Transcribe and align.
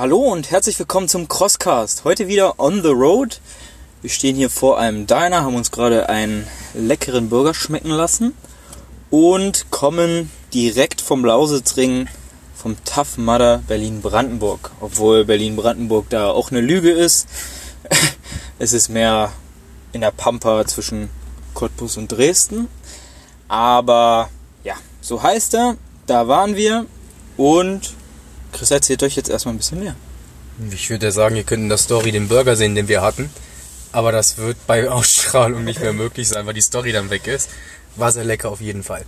Hallo 0.00 0.16
und 0.16 0.50
herzlich 0.50 0.78
willkommen 0.78 1.08
zum 1.08 1.28
Crosscast. 1.28 2.04
Heute 2.04 2.26
wieder 2.26 2.58
on 2.58 2.82
the 2.82 2.88
road. 2.88 3.38
Wir 4.00 4.08
stehen 4.08 4.34
hier 4.34 4.48
vor 4.48 4.78
einem 4.78 5.06
Diner, 5.06 5.42
haben 5.42 5.56
uns 5.56 5.70
gerade 5.70 6.08
einen 6.08 6.46
leckeren 6.72 7.28
Burger 7.28 7.52
schmecken 7.52 7.90
lassen 7.90 8.32
und 9.10 9.70
kommen 9.70 10.30
direkt 10.54 11.02
vom 11.02 11.22
Lausitzring 11.22 12.08
vom 12.54 12.82
Tough 12.86 13.18
Mudder 13.18 13.62
Berlin-Brandenburg. 13.68 14.70
Obwohl 14.80 15.26
Berlin-Brandenburg 15.26 16.08
da 16.08 16.30
auch 16.30 16.50
eine 16.50 16.62
Lüge 16.62 16.92
ist. 16.92 17.28
es 18.58 18.72
ist 18.72 18.88
mehr 18.88 19.30
in 19.92 20.00
der 20.00 20.12
Pampa 20.12 20.64
zwischen 20.64 21.10
Cottbus 21.52 21.98
und 21.98 22.10
Dresden. 22.10 22.68
Aber 23.48 24.30
ja, 24.64 24.76
so 25.02 25.22
heißt 25.22 25.52
er. 25.52 25.76
Da 26.06 26.26
waren 26.26 26.56
wir 26.56 26.86
und 27.36 27.99
Chris 28.52 28.70
erzählt 28.70 29.02
euch 29.02 29.16
jetzt 29.16 29.30
erstmal 29.30 29.54
ein 29.54 29.58
bisschen 29.58 29.80
mehr. 29.80 29.94
Ich 30.72 30.90
würde 30.90 31.10
sagen, 31.12 31.36
ihr 31.36 31.44
könnt 31.44 31.62
in 31.62 31.68
der 31.68 31.78
Story 31.78 32.12
den 32.12 32.28
Burger 32.28 32.56
sehen, 32.56 32.74
den 32.74 32.88
wir 32.88 33.02
hatten. 33.02 33.30
Aber 33.92 34.12
das 34.12 34.38
wird 34.38 34.56
bei 34.66 34.88
Ausstrahlung 34.90 35.64
nicht 35.64 35.80
mehr 35.80 35.92
möglich 35.92 36.28
sein, 36.28 36.46
weil 36.46 36.54
die 36.54 36.60
Story 36.60 36.92
dann 36.92 37.10
weg 37.10 37.26
ist. 37.26 37.50
War 37.96 38.12
sehr 38.12 38.24
lecker 38.24 38.50
auf 38.50 38.60
jeden 38.60 38.82
Fall. 38.82 39.04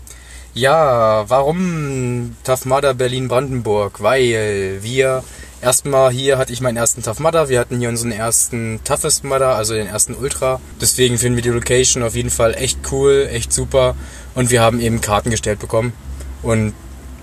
Ja, 0.55 1.25
warum 1.29 2.37
Mudder 2.65 2.95
Berlin-Brandenburg? 2.95 4.03
Weil 4.03 4.81
wir 4.83 5.25
erstmal 5.63 6.13
hier 6.13 6.37
hatte 6.37 6.53
ich 6.53 6.61
meinen 6.61 6.77
ersten 6.77 7.03
Mudder. 7.23 7.49
Wir 7.49 7.59
hatten 7.59 7.79
hier 7.79 7.89
unseren 7.89 8.13
ersten 8.13 8.81
Toughest 8.85 9.25
Mudder, 9.25 9.55
also 9.55 9.73
den 9.73 9.87
ersten 9.87 10.15
Ultra. 10.15 10.61
Deswegen 10.81 11.17
finden 11.17 11.37
wir 11.37 11.43
die 11.43 11.49
Location 11.49 12.03
auf 12.03 12.15
jeden 12.15 12.29
Fall 12.29 12.55
echt 12.55 12.79
cool, 12.91 13.29
echt 13.33 13.53
super. 13.53 13.95
Und 14.35 14.51
wir 14.51 14.61
haben 14.61 14.81
eben 14.81 15.01
Karten 15.01 15.31
gestellt 15.31 15.59
bekommen. 15.59 15.95
Und 16.43 16.75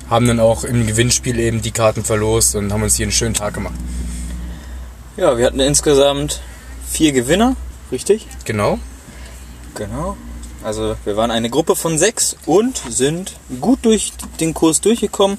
haben 0.09 0.27
dann 0.27 0.39
auch 0.39 0.63
im 0.63 0.87
Gewinnspiel 0.87 1.39
eben 1.39 1.61
die 1.61 1.71
Karten 1.71 2.03
verlost 2.03 2.55
und 2.55 2.73
haben 2.73 2.83
uns 2.83 2.95
hier 2.95 3.05
einen 3.05 3.11
schönen 3.11 3.33
Tag 3.33 3.53
gemacht. 3.53 3.75
Ja, 5.17 5.37
wir 5.37 5.45
hatten 5.45 5.59
insgesamt 5.59 6.41
vier 6.89 7.11
Gewinner, 7.11 7.55
richtig? 7.91 8.25
Genau. 8.45 8.79
Genau. 9.75 10.17
Also 10.63 10.95
wir 11.05 11.15
waren 11.15 11.31
eine 11.31 11.49
Gruppe 11.49 11.75
von 11.75 11.97
sechs 11.97 12.35
und 12.45 12.81
sind 12.89 13.33
gut 13.61 13.79
durch 13.83 14.11
den 14.39 14.53
Kurs 14.53 14.81
durchgekommen, 14.81 15.37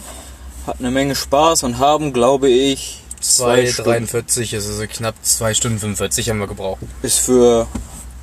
hatten 0.66 0.84
eine 0.84 0.92
Menge 0.92 1.14
Spaß 1.14 1.64
und 1.64 1.78
haben, 1.78 2.12
glaube 2.12 2.48
ich, 2.48 3.02
2,43, 3.22 4.54
also 4.54 4.86
knapp 4.86 5.14
2 5.20 5.54
Stunden 5.54 5.78
45 5.78 6.30
haben 6.30 6.38
wir 6.38 6.46
gebraucht. 6.46 6.80
Ist 7.02 7.18
für 7.18 7.66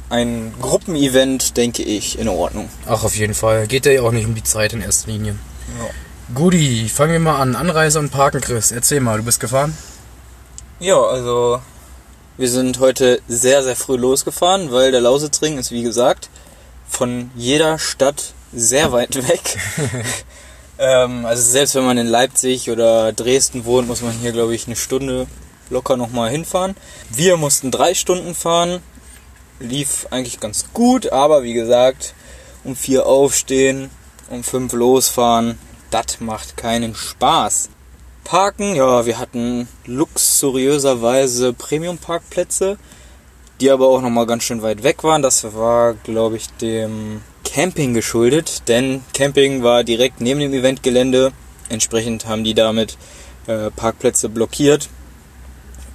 ein 0.09 0.53
Gruppenevent, 0.59 1.57
denke 1.57 1.83
ich, 1.83 2.17
in 2.17 2.27
Ordnung. 2.27 2.69
Ach, 2.87 3.03
auf 3.03 3.15
jeden 3.15 3.35
Fall. 3.35 3.67
Geht 3.67 3.85
ja 3.85 4.01
auch 4.01 4.11
nicht 4.11 4.25
um 4.25 4.33
die 4.33 4.43
Zeit 4.43 4.73
in 4.73 4.81
erster 4.81 5.11
Linie. 5.11 5.35
Ja. 5.79 5.89
Guti, 6.35 6.89
fangen 6.89 7.13
wir 7.13 7.19
mal 7.21 7.39
an. 7.39 7.55
Anreise 7.55 7.99
und 7.99 8.11
Parken, 8.11 8.41
Chris. 8.41 8.73
Erzähl 8.73 8.99
mal, 8.99 9.17
du 9.17 9.23
bist 9.23 9.39
gefahren? 9.39 9.77
Ja, 10.77 11.01
also 11.01 11.61
wir 12.35 12.49
sind 12.49 12.79
heute 12.79 13.21
sehr, 13.29 13.63
sehr 13.63 13.77
früh 13.77 13.95
losgefahren, 13.95 14.73
weil 14.73 14.91
der 14.91 14.99
Lausitzring 14.99 15.57
ist, 15.57 15.71
wie 15.71 15.83
gesagt, 15.83 16.29
von 16.89 17.31
jeder 17.33 17.79
Stadt 17.79 18.33
sehr 18.51 18.91
weit 18.91 19.15
weg. 19.29 19.57
ähm, 20.77 21.25
also 21.25 21.41
selbst 21.41 21.75
wenn 21.75 21.85
man 21.85 21.97
in 21.97 22.07
Leipzig 22.07 22.69
oder 22.69 23.13
Dresden 23.13 23.63
wohnt, 23.63 23.87
muss 23.87 24.01
man 24.01 24.11
hier, 24.11 24.33
glaube 24.33 24.53
ich, 24.53 24.67
eine 24.67 24.75
Stunde 24.75 25.27
locker 25.69 25.95
nochmal 25.95 26.29
hinfahren. 26.29 26.75
Wir 27.09 27.37
mussten 27.37 27.71
drei 27.71 27.93
Stunden 27.93 28.35
fahren. 28.35 28.81
Lief 29.61 30.07
eigentlich 30.11 30.41
ganz 30.41 30.65
gut, 30.73 31.09
aber 31.13 31.43
wie 31.43 31.53
gesagt, 31.53 32.13
um 32.65 32.75
vier 32.75 33.05
aufstehen, 33.05 33.89
um 34.29 34.43
fünf 34.43 34.73
losfahren, 34.73 35.57
das 35.91 36.19
macht 36.19 36.57
keinen 36.57 36.95
Spaß. 36.95 37.69
Parken, 38.23 38.75
ja, 38.75 39.05
wir 39.05 39.19
hatten 39.19 39.67
luxuriöserweise 39.85 41.53
Premium-Parkplätze, 41.53 42.77
die 43.61 43.71
aber 43.71 43.87
auch 43.87 44.01
nochmal 44.01 44.25
ganz 44.25 44.43
schön 44.43 44.61
weit 44.61 44.83
weg 44.83 45.03
waren. 45.03 45.21
Das 45.21 45.53
war, 45.55 45.93
glaube 45.93 46.35
ich, 46.35 46.49
dem 46.57 47.21
Camping 47.45 47.93
geschuldet, 47.93 48.67
denn 48.67 49.01
Camping 49.13 49.63
war 49.63 49.83
direkt 49.83 50.19
neben 50.19 50.41
dem 50.41 50.53
Eventgelände. 50.53 51.31
Entsprechend 51.69 52.25
haben 52.27 52.43
die 52.43 52.53
damit 52.53 52.97
äh, 53.47 53.71
Parkplätze 53.71 54.29
blockiert 54.29 54.89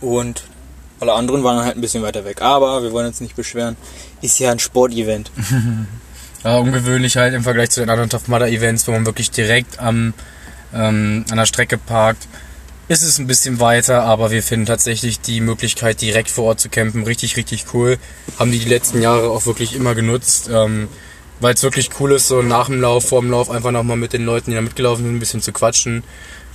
und 0.00 0.44
alle 1.00 1.12
anderen 1.12 1.44
waren 1.44 1.64
halt 1.64 1.76
ein 1.76 1.80
bisschen 1.80 2.02
weiter 2.02 2.24
weg. 2.24 2.40
Aber 2.40 2.82
wir 2.82 2.92
wollen 2.92 3.06
uns 3.08 3.20
nicht 3.20 3.36
beschweren. 3.36 3.76
Ist 4.22 4.38
ja 4.38 4.50
ein 4.52 4.58
Sportevent. 4.58 5.30
Ja, 6.44 6.56
ungewöhnlich 6.56 7.16
halt 7.16 7.34
im 7.34 7.44
Vergleich 7.44 7.70
zu 7.70 7.80
den 7.80 7.90
anderen 7.90 8.10
Tough 8.10 8.26
Mudder 8.26 8.48
Events, 8.48 8.88
wo 8.88 8.92
man 8.92 9.06
wirklich 9.06 9.30
direkt 9.30 9.78
am, 9.78 10.12
ähm, 10.74 11.24
an 11.30 11.36
der 11.36 11.46
Strecke 11.46 11.78
parkt. 11.78 12.26
Ist 12.88 13.02
es 13.02 13.18
ein 13.18 13.28
bisschen 13.28 13.60
weiter, 13.60 14.02
aber 14.02 14.32
wir 14.32 14.42
finden 14.42 14.66
tatsächlich 14.66 15.20
die 15.20 15.40
Möglichkeit, 15.40 16.00
direkt 16.00 16.30
vor 16.30 16.44
Ort 16.44 16.60
zu 16.60 16.68
campen, 16.68 17.04
richtig, 17.04 17.36
richtig 17.36 17.66
cool. 17.72 17.96
Haben 18.38 18.50
die 18.50 18.58
die 18.58 18.68
letzten 18.68 19.00
Jahre 19.00 19.30
auch 19.30 19.46
wirklich 19.46 19.76
immer 19.76 19.94
genutzt, 19.94 20.50
ähm, 20.52 20.88
weil 21.38 21.54
es 21.54 21.62
wirklich 21.62 21.90
cool 22.00 22.12
ist, 22.12 22.26
so 22.26 22.42
nach 22.42 22.66
dem 22.66 22.80
Lauf, 22.80 23.08
vor 23.08 23.20
dem 23.20 23.30
Lauf 23.30 23.48
einfach 23.48 23.70
nochmal 23.70 23.96
mit 23.96 24.12
den 24.12 24.24
Leuten, 24.24 24.50
die 24.50 24.56
da 24.56 24.62
mitgelaufen 24.62 25.04
sind, 25.04 25.14
ein 25.14 25.20
bisschen 25.20 25.42
zu 25.42 25.52
quatschen. 25.52 26.02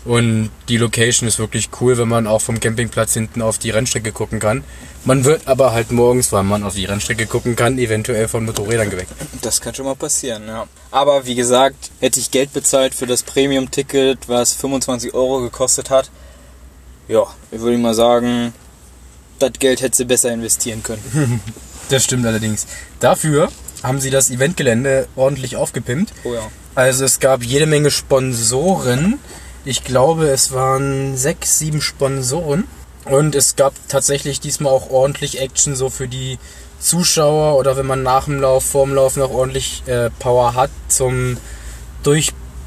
Und 0.06 0.52
die 0.70 0.78
Location 0.78 1.28
ist 1.28 1.38
wirklich 1.38 1.70
cool, 1.82 1.98
wenn 1.98 2.08
man 2.08 2.28
auch 2.28 2.42
vom 2.42 2.60
Campingplatz 2.60 3.14
hinten 3.14 3.42
auf 3.42 3.58
die 3.58 3.72
Rennstrecke 3.72 4.12
gucken 4.12 4.40
kann. 4.40 4.64
Man 5.04 5.26
wird 5.26 5.48
aber 5.48 5.74
halt 5.74 5.92
morgens, 5.92 6.32
weil 6.32 6.44
man 6.44 6.64
auf 6.64 6.76
die 6.76 6.86
Rennstrecke 6.86 7.26
gucken 7.28 7.56
kann, 7.56 7.78
eventuell 7.78 8.28
von 8.28 8.46
Motorrädern 8.46 8.90
geweckt. 8.90 9.12
Das 9.42 9.60
kann 9.62 9.74
schon 9.74 9.86
mal 9.86 9.96
passieren, 9.96 10.48
ja. 10.48 10.66
Aber 10.92 11.26
wie 11.26 11.36
gesagt, 11.36 11.92
hätte 12.00 12.20
ich 12.20 12.32
Geld 12.32 12.54
bezahlt 12.54 12.94
für 12.94 13.06
das 13.06 13.24
Premium-Ticket, 13.24 14.30
was 14.30 14.54
25 14.54 15.14
Euro 15.14 15.42
gekostet 15.42 15.90
hat, 15.90 16.10
ja, 17.08 17.24
ich 17.52 17.60
würde 17.62 17.78
mal 17.78 17.94
sagen, 17.94 18.54
das 19.40 19.54
Geld 19.60 19.82
hätte 19.82 19.96
sie 19.96 20.06
besser 20.06 20.32
investieren 20.32 20.84
können. 20.84 21.42
das 21.90 22.04
stimmt 22.04 22.26
allerdings. 22.26 22.68
Dafür 23.00 23.50
haben 23.84 24.02
sie 24.02 24.10
das 24.10 24.30
Eventgelände 24.30 25.08
ordentlich 25.16 25.56
aufgepimpt. 25.56 26.12
Oh 26.24 26.34
ja. 26.34 26.50
Also 26.76 27.06
es 27.06 27.20
gab 27.20 27.44
jede 27.44 27.66
Menge 27.66 27.92
Sponsoren 27.92 29.20
ich 29.68 29.84
glaube, 29.84 30.30
es 30.30 30.54
waren 30.54 31.18
sechs, 31.18 31.60
sieben 31.60 31.82
Sponsoren. 31.82 32.66
Und 33.06 33.36
es 33.36 33.56
gab 33.56 33.74
tatsächlich 33.88 34.40
diesmal 34.40 34.74
auch 34.74 34.90
ordentlich 34.90 35.40
Action 35.40 35.76
so 35.76 35.90
für 35.90 36.08
die 36.08 36.40
Zuschauer 36.80 37.58
oder 37.58 37.78
wenn 37.78 37.86
man 37.86 38.04
nach 38.04 38.26
dem 38.26 38.40
Lauf, 38.40 38.66
vor 38.66 38.86
dem 38.86 38.96
Lauf 38.96 39.16
noch 39.16 39.32
ordentlich 39.32 39.84
äh, 39.88 40.10
Power 40.20 40.56
hat 40.56 40.70
zum 40.90 41.38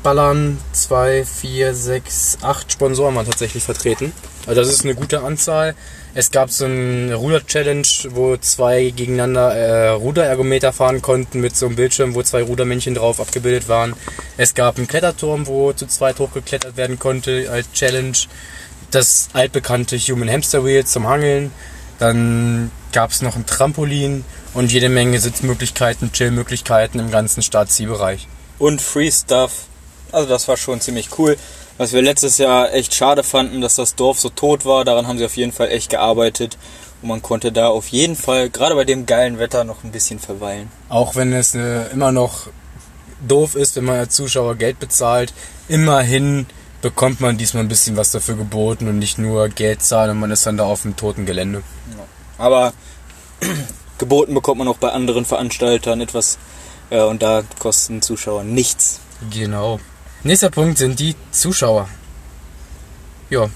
Durchballern. 0.00 0.58
Zwei, 0.72 1.26
vier, 1.26 1.74
sechs, 1.74 2.38
acht 2.40 2.72
Sponsoren 2.72 3.14
waren 3.14 3.26
tatsächlich 3.26 3.62
vertreten. 3.62 4.12
Also 4.46 4.62
das 4.62 4.70
ist 4.70 4.84
eine 4.84 4.94
gute 4.94 5.22
Anzahl. 5.22 5.74
Es 6.14 6.30
gab 6.30 6.50
so 6.50 6.64
eine 6.64 7.14
Ruder-Challenge, 7.14 7.86
wo 8.10 8.36
zwei 8.38 8.90
gegeneinander 8.96 9.54
äh, 9.54 9.88
Ruderergometer 9.90 10.72
fahren 10.72 11.02
konnten 11.02 11.40
mit 11.40 11.54
so 11.54 11.66
einem 11.66 11.76
Bildschirm, 11.76 12.14
wo 12.14 12.22
zwei 12.22 12.42
Rudermännchen 12.42 12.94
drauf 12.94 13.20
abgebildet 13.20 13.68
waren. 13.68 13.94
Es 14.38 14.54
gab 14.54 14.78
einen 14.78 14.88
Kletterturm, 14.88 15.46
wo 15.46 15.72
zu 15.74 15.86
zweit 15.86 16.18
hochgeklettert 16.18 16.78
werden 16.78 16.98
konnte 16.98 17.48
als 17.50 17.70
Challenge. 17.72 18.16
Das 18.90 19.28
altbekannte 19.34 19.98
Human 19.98 20.30
Hamster 20.30 20.64
Wheel 20.64 20.86
zum 20.86 21.06
Hangeln. 21.06 21.52
Dann 21.98 22.70
gab 22.92 23.10
es 23.10 23.20
noch 23.20 23.36
ein 23.36 23.44
Trampolin 23.44 24.24
und 24.54 24.72
jede 24.72 24.88
Menge 24.88 25.20
Sitzmöglichkeiten, 25.20 26.10
Chillmöglichkeiten 26.10 26.98
im 26.98 27.10
ganzen 27.10 27.42
Startzielbereich. 27.42 28.26
Und 28.58 28.80
Free 28.80 29.10
Stuff. 29.10 29.66
Also 30.12 30.28
das 30.28 30.48
war 30.48 30.56
schon 30.56 30.80
ziemlich 30.80 31.18
cool. 31.18 31.36
Was 31.78 31.92
wir 31.92 32.02
letztes 32.02 32.38
Jahr 32.38 32.72
echt 32.74 32.94
schade 32.94 33.22
fanden, 33.22 33.60
dass 33.60 33.76
das 33.76 33.94
Dorf 33.94 34.20
so 34.20 34.28
tot 34.28 34.64
war, 34.64 34.84
daran 34.84 35.06
haben 35.06 35.18
sie 35.18 35.24
auf 35.24 35.36
jeden 35.36 35.52
Fall 35.52 35.70
echt 35.70 35.90
gearbeitet. 35.90 36.58
Und 37.02 37.08
man 37.08 37.22
konnte 37.22 37.52
da 37.52 37.68
auf 37.68 37.88
jeden 37.88 38.16
Fall, 38.16 38.50
gerade 38.50 38.74
bei 38.74 38.84
dem 38.84 39.06
geilen 39.06 39.38
Wetter, 39.38 39.64
noch 39.64 39.82
ein 39.84 39.90
bisschen 39.90 40.18
verweilen. 40.18 40.70
Auch 40.88 41.16
wenn 41.16 41.32
es 41.32 41.54
äh, 41.54 41.86
immer 41.92 42.12
noch 42.12 42.48
doof 43.26 43.54
ist, 43.54 43.76
wenn 43.76 43.84
man 43.84 43.96
als 43.96 44.14
Zuschauer 44.14 44.56
Geld 44.56 44.78
bezahlt, 44.78 45.32
immerhin 45.68 46.46
bekommt 46.82 47.20
man 47.20 47.36
diesmal 47.36 47.62
ein 47.62 47.68
bisschen 47.68 47.96
was 47.96 48.10
dafür 48.10 48.36
geboten 48.36 48.88
und 48.88 48.98
nicht 48.98 49.18
nur 49.18 49.48
Geld 49.48 49.82
zahlen 49.82 50.10
und 50.10 50.20
man 50.20 50.30
ist 50.30 50.46
dann 50.46 50.56
da 50.56 50.64
auf 50.64 50.82
dem 50.82 50.96
toten 50.96 51.26
Gelände. 51.26 51.62
Ja. 51.90 52.44
Aber 52.44 52.72
geboten 53.98 54.34
bekommt 54.34 54.58
man 54.58 54.68
auch 54.68 54.78
bei 54.78 54.90
anderen 54.90 55.24
Veranstaltern 55.24 56.00
etwas 56.00 56.38
äh, 56.90 57.02
und 57.02 57.22
da 57.22 57.42
kosten 57.58 58.02
Zuschauer 58.02 58.44
nichts. 58.44 59.00
Genau. 59.30 59.80
Nächster 60.22 60.50
Punkt 60.50 60.76
sind 60.76 61.00
die 61.00 61.16
Zuschauer. 61.30 61.88
Ja, 63.30 63.48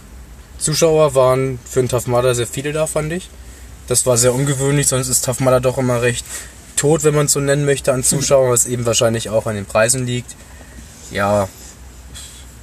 Zuschauer 0.57 1.15
waren 1.15 1.59
für 1.63 1.87
Tough 1.87 2.07
Mudder 2.07 2.35
sehr 2.35 2.47
viele 2.47 2.73
da, 2.73 2.87
fand 2.87 3.13
ich. 3.13 3.29
Das 3.87 4.07
war 4.07 4.17
sehr 4.17 4.33
ungewöhnlich, 4.33 4.87
sonst 4.87 5.09
ist 5.09 5.29
Mudder 5.41 5.61
doch 5.61 5.77
immer 5.77 6.01
recht 6.01 6.25
tot, 6.77 7.05
wenn 7.05 7.15
man 7.15 7.27
es 7.27 7.33
so 7.33 7.41
nennen 7.41 7.67
möchte, 7.67 7.93
an 7.93 8.03
Zuschauern, 8.03 8.51
was 8.51 8.65
eben 8.65 8.87
wahrscheinlich 8.87 9.29
auch 9.29 9.47
an 9.47 9.57
den 9.57 9.67
Preisen 9.67 10.07
liegt. 10.07 10.37
Ja, 11.11 11.51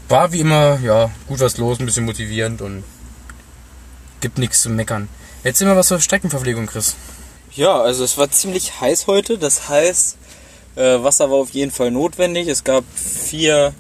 war 0.09 0.31
wie 0.31 0.39
immer, 0.39 0.79
ja, 0.79 1.11
gut 1.27 1.39
was 1.39 1.57
los, 1.57 1.79
ein 1.79 1.85
bisschen 1.85 2.05
motivierend 2.05 2.61
und 2.61 2.83
gibt 4.19 4.39
nichts 4.39 4.63
zu 4.63 4.71
meckern. 4.71 5.09
Jetzt 5.43 5.61
immer 5.61 5.75
was 5.75 5.87
zur 5.87 5.99
Streckenverpflegung, 5.99 6.65
Chris. 6.65 6.95
Ja, 7.53 7.79
also 7.79 8.03
es 8.03 8.17
war 8.17 8.31
ziemlich 8.31 8.81
heiß 8.81 9.05
heute, 9.05 9.37
das 9.37 9.69
heißt, 9.69 10.17
äh, 10.75 11.03
Wasser 11.03 11.29
war 11.29 11.37
auf 11.37 11.51
jeden 11.51 11.71
Fall 11.71 11.91
notwendig. 11.91 12.47
Es 12.47 12.63
gab 12.63 12.83
vier 12.95 13.75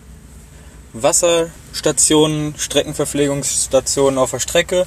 Wasser, 0.93 1.49
Stationen, 1.73 2.55
Streckenverpflegungsstationen 2.57 4.17
auf 4.17 4.31
der 4.31 4.39
Strecke. 4.39 4.85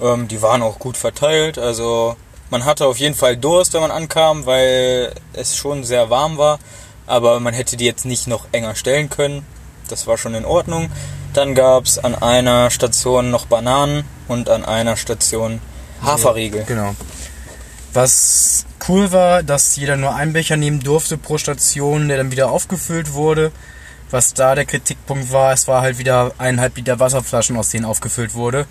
Ähm, 0.00 0.28
die 0.28 0.42
waren 0.42 0.62
auch 0.62 0.78
gut 0.78 0.96
verteilt. 0.96 1.58
Also 1.58 2.16
man 2.50 2.64
hatte 2.64 2.86
auf 2.86 2.98
jeden 2.98 3.14
Fall 3.14 3.36
Durst, 3.36 3.74
wenn 3.74 3.80
man 3.80 3.90
ankam, 3.90 4.46
weil 4.46 5.12
es 5.32 5.56
schon 5.56 5.84
sehr 5.84 6.10
warm 6.10 6.38
war. 6.38 6.58
Aber 7.06 7.40
man 7.40 7.54
hätte 7.54 7.76
die 7.76 7.84
jetzt 7.84 8.04
nicht 8.04 8.26
noch 8.26 8.46
enger 8.52 8.74
stellen 8.74 9.10
können. 9.10 9.44
Das 9.88 10.06
war 10.06 10.18
schon 10.18 10.34
in 10.34 10.44
Ordnung. 10.44 10.90
Dann 11.32 11.54
gab 11.54 11.84
es 11.84 11.98
an 11.98 12.14
einer 12.14 12.70
Station 12.70 13.30
noch 13.30 13.46
Bananen 13.46 14.04
und 14.26 14.48
an 14.48 14.64
einer 14.64 14.96
Station 14.96 15.60
Haferriegel. 16.02 16.64
Genau. 16.64 16.94
Was 17.92 18.66
cool 18.88 19.12
war, 19.12 19.42
dass 19.42 19.76
jeder 19.76 19.96
nur 19.96 20.14
einen 20.14 20.32
Becher 20.32 20.56
nehmen 20.56 20.80
durfte 20.80 21.16
pro 21.16 21.38
Station, 21.38 22.08
der 22.08 22.16
dann 22.18 22.30
wieder 22.30 22.50
aufgefüllt 22.50 23.12
wurde. 23.12 23.52
Was 24.10 24.34
da 24.34 24.54
der 24.54 24.66
Kritikpunkt 24.66 25.32
war, 25.32 25.52
es 25.52 25.66
war 25.66 25.82
halt 25.82 25.98
wieder 25.98 26.32
eineinhalb 26.38 26.76
Liter 26.76 27.00
Wasserflaschen, 27.00 27.56
aus 27.56 27.70
denen 27.70 27.84
aufgefüllt 27.84 28.34
wurde. 28.34 28.66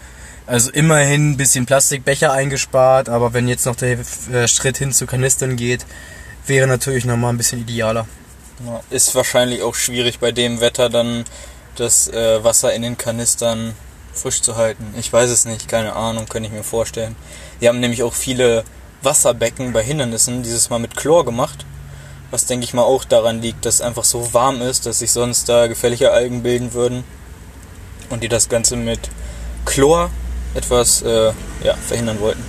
Also 0.47 0.71
immerhin 0.71 1.31
ein 1.31 1.37
bisschen 1.37 1.65
Plastikbecher 1.65 2.31
eingespart, 2.31 3.09
aber 3.09 3.33
wenn 3.33 3.47
jetzt 3.47 3.65
noch 3.65 3.75
der 3.75 3.97
äh, 4.31 4.47
Schritt 4.47 4.77
hin 4.77 4.93
zu 4.93 5.07
Kanistern 5.07 5.55
geht, 5.55 5.85
wäre 6.45 6.67
natürlich 6.67 7.05
nochmal 7.05 7.33
ein 7.33 7.37
bisschen 7.37 7.61
idealer. 7.61 8.07
Ja, 8.65 8.79
ist 8.89 9.15
wahrscheinlich 9.15 9.63
auch 9.63 9.75
schwierig 9.75 10.19
bei 10.19 10.31
dem 10.31 10.61
Wetter 10.61 10.89
dann 10.89 11.25
das 11.75 12.07
äh, 12.07 12.43
Wasser 12.43 12.73
in 12.73 12.83
den 12.83 12.97
Kanistern 12.97 13.73
frisch 14.13 14.41
zu 14.41 14.55
halten. 14.55 14.93
Ich 14.97 15.11
weiß 15.11 15.29
es 15.29 15.45
nicht, 15.45 15.67
keine 15.67 15.93
Ahnung, 15.93 16.27
könnte 16.27 16.47
ich 16.47 16.53
mir 16.53 16.63
vorstellen. 16.63 17.15
Die 17.59 17.67
haben 17.67 17.79
nämlich 17.79 18.03
auch 18.03 18.13
viele 18.13 18.63
Wasserbecken 19.01 19.73
bei 19.73 19.83
Hindernissen 19.83 20.43
dieses 20.43 20.69
Mal 20.69 20.79
mit 20.79 20.95
Chlor 20.95 21.25
gemacht. 21.25 21.65
Was 22.35 22.45
denke 22.45 22.65
ich 22.65 22.73
mal 22.73 22.81
auch 22.81 23.05
daran 23.05 23.41
liegt, 23.41 23.65
dass 23.65 23.75
es 23.75 23.81
einfach 23.81 24.03
so 24.03 24.33
warm 24.33 24.61
ist, 24.61 24.85
dass 24.85 24.99
sich 24.99 25.13
sonst 25.13 25.47
da 25.47 25.67
gefährliche 25.67 26.11
Algen 26.11 26.43
bilden 26.43 26.73
würden. 26.73 27.05
Und 28.09 28.23
die 28.23 28.27
das 28.27 28.49
Ganze 28.49 28.75
mit 28.75 28.99
Chlor 29.63 30.09
etwas 30.53 31.01
äh, 31.01 31.31
ja, 31.63 31.75
verhindern 31.87 32.19
wollten. 32.19 32.43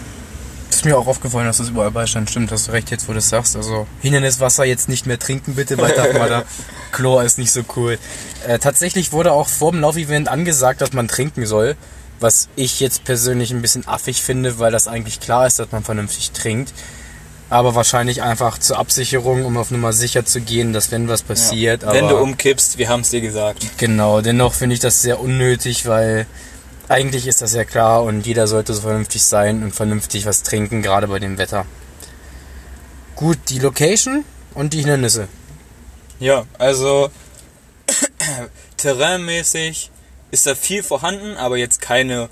Ist 0.70 0.84
mir 0.84 0.98
auch 0.98 1.06
aufgefallen, 1.06 1.46
dass 1.46 1.58
das 1.58 1.68
überall 1.68 1.92
beistand. 1.92 2.28
Stimmt, 2.28 2.50
hast 2.50 2.66
du 2.66 2.72
recht 2.72 2.90
jetzt, 2.90 3.06
wo 3.06 3.12
du 3.12 3.18
das 3.18 3.28
sagst. 3.28 3.54
Also 3.54 3.86
Hinderniswasser 4.02 4.64
jetzt 4.64 4.88
nicht 4.88 5.06
mehr 5.06 5.20
trinken, 5.20 5.54
bitte, 5.54 5.78
weil 5.78 5.94
da 5.94 6.42
Chlor 6.90 7.22
ist 7.22 7.38
nicht 7.38 7.52
so 7.52 7.60
cool. 7.76 7.96
Äh, 8.44 8.58
tatsächlich 8.58 9.12
wurde 9.12 9.30
auch 9.30 9.46
vor 9.46 9.70
dem 9.70 9.82
Laufevent 9.82 10.26
angesagt, 10.26 10.80
dass 10.80 10.94
man 10.94 11.06
trinken 11.06 11.46
soll. 11.46 11.76
Was 12.18 12.48
ich 12.56 12.80
jetzt 12.80 13.04
persönlich 13.04 13.52
ein 13.52 13.62
bisschen 13.62 13.86
affig 13.86 14.20
finde, 14.20 14.58
weil 14.58 14.72
das 14.72 14.88
eigentlich 14.88 15.20
klar 15.20 15.46
ist, 15.46 15.60
dass 15.60 15.70
man 15.70 15.84
vernünftig 15.84 16.32
trinkt. 16.32 16.72
Aber 17.48 17.74
wahrscheinlich 17.74 18.22
einfach 18.22 18.58
zur 18.58 18.78
Absicherung, 18.78 19.44
um 19.44 19.56
auf 19.56 19.70
Nummer 19.70 19.92
sicher 19.92 20.24
zu 20.24 20.40
gehen, 20.40 20.72
dass 20.72 20.90
wenn 20.90 21.08
was 21.08 21.22
passiert. 21.22 21.82
Ja. 21.82 21.92
Wenn 21.92 22.08
du 22.08 22.16
umkippst, 22.16 22.76
wir 22.78 22.88
haben 22.88 23.02
es 23.02 23.10
dir 23.10 23.20
gesagt. 23.20 23.64
Genau, 23.78 24.20
dennoch 24.20 24.52
finde 24.52 24.74
ich 24.74 24.80
das 24.80 25.00
sehr 25.00 25.20
unnötig, 25.20 25.86
weil 25.86 26.26
eigentlich 26.88 27.26
ist 27.26 27.42
das 27.42 27.54
ja 27.54 27.64
klar 27.64 28.02
und 28.02 28.26
jeder 28.26 28.46
sollte 28.48 28.74
so 28.74 28.82
vernünftig 28.82 29.22
sein 29.22 29.62
und 29.62 29.74
vernünftig 29.74 30.26
was 30.26 30.42
trinken, 30.42 30.82
gerade 30.82 31.08
bei 31.08 31.18
dem 31.18 31.38
Wetter. 31.38 31.66
Gut, 33.14 33.38
die 33.48 33.60
Location 33.60 34.24
und 34.54 34.72
die 34.72 34.80
Hindernisse. 34.80 35.28
Ja, 36.18 36.44
also 36.58 37.10
terrainmäßig 38.76 39.90
ist 40.30 40.46
da 40.46 40.54
viel 40.54 40.82
vorhanden, 40.82 41.36
aber 41.36 41.56
jetzt 41.56 41.80
keine 41.80 42.28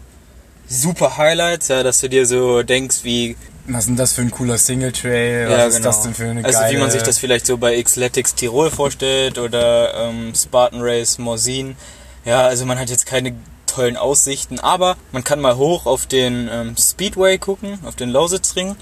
super 0.68 1.16
Highlights, 1.16 1.68
ja, 1.68 1.82
dass 1.82 2.00
du 2.00 2.08
dir 2.08 2.26
so 2.26 2.62
denkst 2.62 2.98
wie 3.02 3.36
was 3.66 3.80
ist 3.80 3.88
denn 3.88 3.96
das 3.96 4.12
für 4.12 4.22
ein 4.22 4.30
cooler 4.30 4.58
Single 4.58 4.92
Trail? 4.92 5.48
Was 5.48 5.58
ja, 5.58 5.64
ist 5.66 5.76
genau. 5.76 5.88
das 5.88 6.02
denn 6.02 6.14
für 6.14 6.28
eine 6.28 6.44
Also 6.44 6.58
geile... 6.58 6.74
wie 6.74 6.80
man 6.80 6.90
sich 6.90 7.02
das 7.02 7.18
vielleicht 7.18 7.46
so 7.46 7.56
bei 7.56 7.82
Xletics 7.82 8.34
Tirol 8.34 8.70
vorstellt 8.70 9.38
oder 9.38 9.94
ähm, 9.94 10.34
Spartan 10.34 10.80
Race 10.82 11.18
Morzin. 11.18 11.76
Ja, 12.24 12.42
also 12.42 12.66
man 12.66 12.78
hat 12.78 12.90
jetzt 12.90 13.06
keine 13.06 13.34
tollen 13.66 13.96
Aussichten, 13.96 14.60
aber 14.60 14.96
man 15.12 15.24
kann 15.24 15.40
mal 15.40 15.56
hoch 15.56 15.86
auf 15.86 16.06
den 16.06 16.48
ähm, 16.50 16.76
Speedway 16.76 17.38
gucken, 17.38 17.78
auf 17.84 17.96
den 17.96 18.10
Lausitzring. 18.10 18.76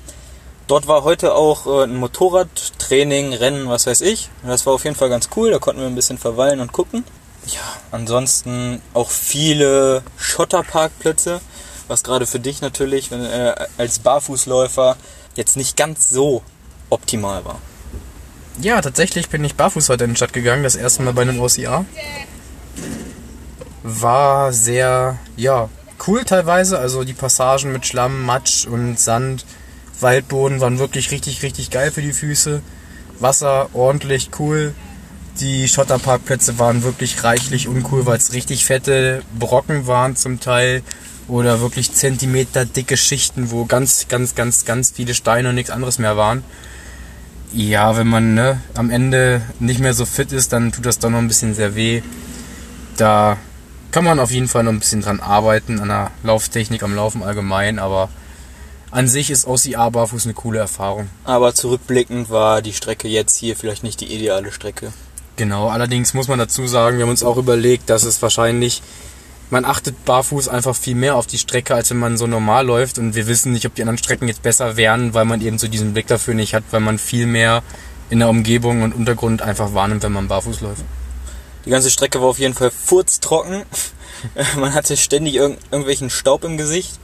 Dort 0.67 0.87
war 0.87 1.03
heute 1.05 1.35
auch 1.35 1.67
äh, 1.67 1.85
ein 1.85 1.97
Motorradtraining, 1.97 3.33
Rennen, 3.33 3.69
was 3.69 3.87
weiß 3.87 4.01
ich. 4.03 4.29
Das 4.45 4.67
war 4.67 4.75
auf 4.75 4.85
jeden 4.85 4.97
Fall 4.97 5.09
ganz 5.09 5.29
cool, 5.37 5.51
da 5.51 5.59
konnten 5.59 5.81
wir 5.81 5.87
ein 5.87 5.95
bisschen 5.95 6.19
verweilen 6.19 6.61
und 6.61 6.73
gucken. 6.73 7.05
Ja, 7.47 7.61
ansonsten 7.91 8.81
auch 8.95 9.11
viele 9.11 10.03
Schotterparkplätze, 10.17 11.41
was 11.93 12.03
gerade 12.03 12.27
für 12.27 12.41
dich 12.41 12.63
natürlich 12.63 13.11
wenn, 13.11 13.23
äh, 13.23 13.55
als 13.77 13.99
Barfußläufer 13.99 14.97
jetzt 15.37 15.57
nicht 15.57 15.77
ganz 15.77 16.09
so 16.09 16.43
optimal 16.89 17.45
war. 17.45 17.59
Ja, 18.61 18.81
tatsächlich 18.81 19.29
bin 19.29 19.45
ich 19.45 19.55
barfuß 19.55 19.91
heute 19.91 20.05
in 20.05 20.11
die 20.11 20.17
Stadt 20.17 20.33
gegangen, 20.33 20.63
das 20.63 20.75
erste 20.75 21.03
Mal 21.03 21.13
bei 21.13 21.23
einem 21.23 21.41
OCA. 21.41 21.85
War 23.83 24.53
sehr, 24.53 25.19
ja, 25.37 25.69
cool 26.07 26.25
teilweise. 26.25 26.79
Also 26.79 27.05
die 27.05 27.15
Passagen 27.15 27.73
mit 27.73 27.87
Schlamm, 27.87 28.25
Matsch 28.25 28.67
und 28.67 28.99
Sand, 28.99 29.45
Waldboden 30.01 30.61
waren 30.61 30.79
wirklich 30.79 31.11
richtig, 31.11 31.43
richtig 31.43 31.71
geil 31.71 31.91
für 31.91 32.03
die 32.03 32.13
Füße. 32.13 32.63
Wasser 33.21 33.69
ordentlich 33.75 34.31
cool. 34.39 34.75
Die 35.41 35.69
Schotterparkplätze 35.69 36.59
waren 36.59 36.83
wirklich 36.83 37.25
reichlich 37.25 37.69
uncool, 37.69 38.05
weil 38.05 38.19
es 38.19 38.33
richtig 38.33 38.65
fette 38.65 39.23
Brocken 39.39 39.87
waren 39.87 40.17
zum 40.17 40.41
Teil. 40.41 40.83
Oder 41.29 41.61
wirklich 41.61 41.93
Zentimeter 41.93 42.65
dicke 42.65 42.97
Schichten, 42.97 43.51
wo 43.51 43.65
ganz, 43.65 44.09
ganz, 44.09 44.35
ganz, 44.35 44.65
ganz 44.65 44.91
viele 44.91 45.15
Steine 45.15 45.51
und 45.51 45.55
nichts 45.55 45.71
anderes 45.71 45.99
mehr 45.99 46.17
waren. 46.17 46.45
Ja, 47.53 47.97
wenn 47.97 48.09
man 48.09 48.35
ne, 48.35 48.61
am 48.75 48.91
Ende 48.91 49.43
nicht 49.61 49.81
mehr 49.81 49.95
so 49.95 50.05
fit 50.05 50.33
ist, 50.33 50.53
dann 50.53 50.73
tut 50.73 50.87
das 50.87 50.99
doch 50.99 51.11
noch 51.11 51.19
ein 51.19 51.29
bisschen 51.29 51.55
sehr 51.55 51.75
weh. 51.75 52.03
Da 52.97 53.37
kann 53.91 54.05
man 54.05 54.19
auf 54.19 54.31
jeden 54.31 54.49
Fall 54.49 54.65
noch 54.65 54.73
ein 54.73 54.81
bisschen 54.81 55.03
dran 55.03 55.21
arbeiten, 55.21 55.79
an 55.79 55.89
der 55.89 56.11
Lauftechnik, 56.23 56.83
am 56.83 56.95
Laufen 56.95 57.23
allgemein, 57.23 57.79
aber 57.79 58.09
an 58.91 59.09
sich 59.09 59.31
ist 59.31 59.47
OCA 59.47 59.89
barfuß 59.89 60.25
eine 60.25 60.35
coole 60.35 60.59
Erfahrung. 60.59 61.09
Aber 61.25 61.55
zurückblickend 61.55 62.31
war 62.31 62.63
die 62.63 62.73
Strecke 62.73 63.09
jetzt 63.09 63.37
hier 63.37 63.57
vielleicht 63.57 63.83
nicht 63.83 64.01
die 64.01 64.15
ideale 64.15 64.53
Strecke. 64.53 64.93
Genau, 65.37 65.69
allerdings 65.69 66.13
muss 66.15 66.29
man 66.29 66.39
dazu 66.39 66.67
sagen, 66.67 66.99
wir 66.99 67.05
haben 67.05 67.11
uns 67.11 67.23
auch 67.23 67.39
überlegt, 67.39 67.89
dass 67.89 68.03
es 68.03 68.21
wahrscheinlich, 68.21 68.83
man 69.53 69.67
achtet 69.67 70.07
barfuß 70.07 70.49
einfach 70.49 70.75
viel 70.75 70.95
mehr 70.95 71.15
auf 71.15 71.27
die 71.27 71.37
Strecke, 71.37 71.75
als 71.75 71.91
wenn 71.91 71.99
man 71.99 72.17
so 72.17 72.27
normal 72.27 72.65
läuft 72.65 72.99
und 72.99 73.15
wir 73.15 73.27
wissen 73.27 73.53
nicht, 73.53 73.67
ob 73.67 73.75
die 73.75 73.83
anderen 73.83 73.99
Strecken 73.99 74.27
jetzt 74.27 74.43
besser 74.43 74.79
wären, 74.79 75.13
weil 75.13 75.27
man 75.27 75.43
eben 75.43 75.59
so 75.59 75.69
diesen 75.69 75.93
Blick 75.93 76.07
dafür 76.07 76.33
nicht 76.33 76.55
hat, 76.55 76.65
weil 76.71 76.81
man 76.81 76.99
viel 76.99 77.27
mehr 77.27 77.63
in 78.09 78.21
der 78.21 78.31
Umgebung 78.31 78.81
und 78.81 78.95
Untergrund 78.95 79.43
einfach 79.43 79.75
wahrnimmt, 79.75 80.05
wenn 80.05 80.13
man 80.13 80.27
barfuß 80.27 80.63
läuft. 80.63 80.83
Die 81.67 81.71
ganze 81.71 81.91
Strecke 81.91 82.23
war 82.23 82.29
auf 82.29 82.39
jeden 82.39 82.55
Fall 82.55 82.71
furztrocken. 82.71 83.65
man 84.57 84.73
hatte 84.73 84.97
ständig 84.97 85.35
irg 85.35 85.59
irgendwelchen 85.71 86.09
Staub 86.09 86.45
im 86.45 86.57
Gesicht, 86.57 86.99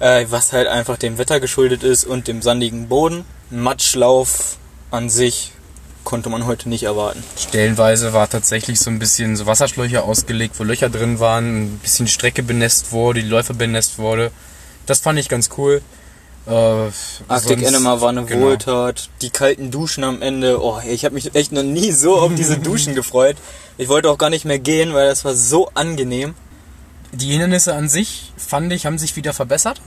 äh, 0.00 0.26
was 0.30 0.52
halt 0.52 0.66
einfach 0.66 0.98
dem 0.98 1.16
Wetter 1.16 1.38
geschuldet 1.38 1.84
ist 1.84 2.04
und 2.04 2.26
dem 2.26 2.42
sandigen 2.42 2.88
Boden. 2.88 3.24
Matschlauf 3.50 4.56
an 4.90 5.08
sich 5.08 5.52
konnte 6.04 6.28
man 6.28 6.46
heute 6.46 6.68
nicht 6.68 6.84
erwarten. 6.84 7.22
Stellenweise 7.38 8.12
war 8.12 8.28
tatsächlich 8.28 8.78
so 8.80 8.90
ein 8.90 8.98
bisschen 8.98 9.36
so 9.36 9.46
Wasserschläuche 9.46 10.02
ausgelegt, 10.02 10.58
wo 10.58 10.64
Löcher 10.64 10.90
drin 10.90 11.18
waren, 11.20 11.64
ein 11.64 11.78
bisschen 11.78 12.06
Strecke 12.06 12.42
benässt 12.42 12.92
wurde, 12.92 13.22
die 13.22 13.28
Läufer 13.28 13.54
benässt 13.54 13.98
wurde. 13.98 14.30
Das 14.86 15.00
fand 15.00 15.18
ich 15.18 15.28
ganz 15.28 15.50
cool. 15.56 15.82
Äh, 16.46 16.50
Arctic 16.50 17.58
sonst- 17.58 17.62
Enema 17.66 18.00
war 18.02 18.10
eine 18.10 18.24
genau. 18.26 18.46
Wohltat. 18.48 19.08
Die 19.22 19.30
kalten 19.30 19.70
Duschen 19.70 20.04
am 20.04 20.20
Ende. 20.20 20.62
Oh, 20.62 20.78
ich 20.86 21.04
habe 21.06 21.14
mich 21.14 21.34
echt 21.34 21.52
noch 21.52 21.62
nie 21.62 21.90
so 21.92 22.16
auf 22.18 22.34
diese 22.34 22.58
Duschen 22.68 22.94
gefreut. 22.94 23.36
Ich 23.78 23.88
wollte 23.88 24.10
auch 24.10 24.18
gar 24.18 24.28
nicht 24.30 24.44
mehr 24.44 24.58
gehen, 24.58 24.92
weil 24.92 25.08
das 25.08 25.24
war 25.24 25.34
so 25.34 25.70
angenehm. 25.74 26.34
Die 27.12 27.30
Hindernisse 27.30 27.74
an 27.74 27.88
sich, 27.88 28.32
fand 28.36 28.72
ich, 28.72 28.86
haben 28.86 28.98
sich 28.98 29.16
wieder 29.16 29.32
verbessert. 29.32 29.80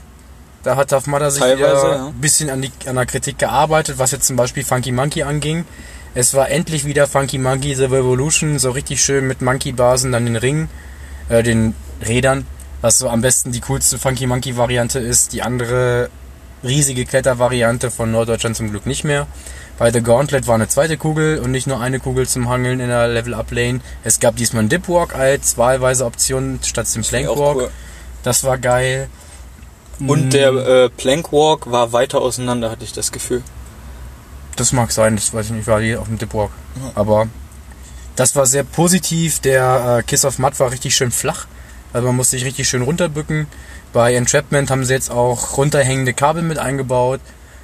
Da 0.64 0.74
hat 0.74 0.88
Tafmada 0.90 1.30
sich 1.30 1.40
Teilweise, 1.40 1.82
wieder 1.86 1.96
ja. 1.96 2.06
ein 2.08 2.14
bisschen 2.20 2.50
an, 2.50 2.60
die, 2.62 2.72
an 2.86 2.96
der 2.96 3.06
Kritik 3.06 3.38
gearbeitet, 3.38 3.98
was 3.98 4.10
jetzt 4.10 4.26
zum 4.26 4.34
Beispiel 4.36 4.64
Funky 4.64 4.90
Monkey 4.90 5.22
anging. 5.22 5.64
Es 6.14 6.34
war 6.34 6.50
endlich 6.50 6.84
wieder 6.84 7.06
Funky 7.06 7.38
Monkey 7.38 7.74
The 7.74 7.84
Revolution, 7.84 8.58
so 8.58 8.70
richtig 8.70 9.02
schön 9.02 9.26
mit 9.26 9.42
Monkey-Basen, 9.42 10.12
dann 10.12 10.26
den 10.26 10.36
Ring, 10.36 10.68
äh, 11.28 11.42
den 11.42 11.74
Rädern, 12.06 12.46
was 12.80 12.98
so 12.98 13.08
am 13.08 13.20
besten 13.20 13.52
die 13.52 13.60
coolste 13.60 13.98
Funky 13.98 14.26
Monkey 14.26 14.56
Variante 14.56 14.98
ist. 14.98 15.32
Die 15.32 15.42
andere 15.42 16.10
riesige 16.64 17.04
Klettervariante 17.04 17.90
von 17.90 18.10
Norddeutschland 18.10 18.56
zum 18.56 18.70
Glück 18.70 18.86
nicht 18.86 19.04
mehr. 19.04 19.26
Bei 19.78 19.92
The 19.92 20.02
Gauntlet 20.02 20.48
war 20.48 20.56
eine 20.56 20.66
zweite 20.66 20.96
Kugel 20.96 21.38
und 21.38 21.52
nicht 21.52 21.68
nur 21.68 21.80
eine 21.80 22.00
Kugel 22.00 22.26
zum 22.26 22.48
Hangeln 22.48 22.80
in 22.80 22.88
der 22.88 23.06
Level-Up-Lane. 23.06 23.80
Es 24.02 24.18
gab 24.18 24.34
diesmal 24.34 24.60
einen 24.60 24.68
Dipwalk 24.70 25.14
als 25.14 25.56
wahlweise 25.56 26.04
Option 26.04 26.58
statt 26.64 26.92
dem 26.94 27.02
Plankwalk. 27.02 27.56
cool. 27.56 27.70
Das 28.24 28.42
war 28.42 28.58
geil. 28.58 29.08
Und 30.04 30.32
der 30.32 30.50
äh, 30.50 30.88
Plankwalk 30.88 31.70
war 31.70 31.92
weiter 31.92 32.20
auseinander, 32.20 32.70
hatte 32.70 32.84
ich 32.84 32.92
das 32.92 33.12
Gefühl. 33.12 33.42
Das 34.58 34.72
mag 34.72 34.90
sein, 34.90 35.14
das 35.14 35.32
weiß 35.32 35.46
ich 35.46 35.52
nicht, 35.52 35.60
ich 35.62 35.66
war 35.68 35.80
hier 35.80 36.00
auf 36.00 36.08
dem 36.08 36.18
Dipwalk. 36.18 36.50
Ja. 36.76 36.90
Aber 36.96 37.28
das 38.16 38.34
war 38.34 38.44
sehr 38.44 38.64
positiv. 38.64 39.38
Der 39.38 39.98
äh, 40.00 40.02
Kiss 40.02 40.24
of 40.24 40.40
Mud 40.40 40.58
war 40.58 40.72
richtig 40.72 40.96
schön 40.96 41.12
flach. 41.12 41.46
Also 41.92 42.08
man 42.08 42.16
musste 42.16 42.36
sich 42.36 42.44
richtig 42.44 42.68
schön 42.68 42.82
runterbücken. 42.82 43.46
Bei 43.92 44.14
Entrapment 44.14 44.70
haben 44.70 44.84
sie 44.84 44.92
jetzt 44.92 45.10
auch 45.10 45.56
runterhängende 45.56 46.12
Kabel 46.12 46.42
mit 46.42 46.58
eingebaut. 46.58 47.20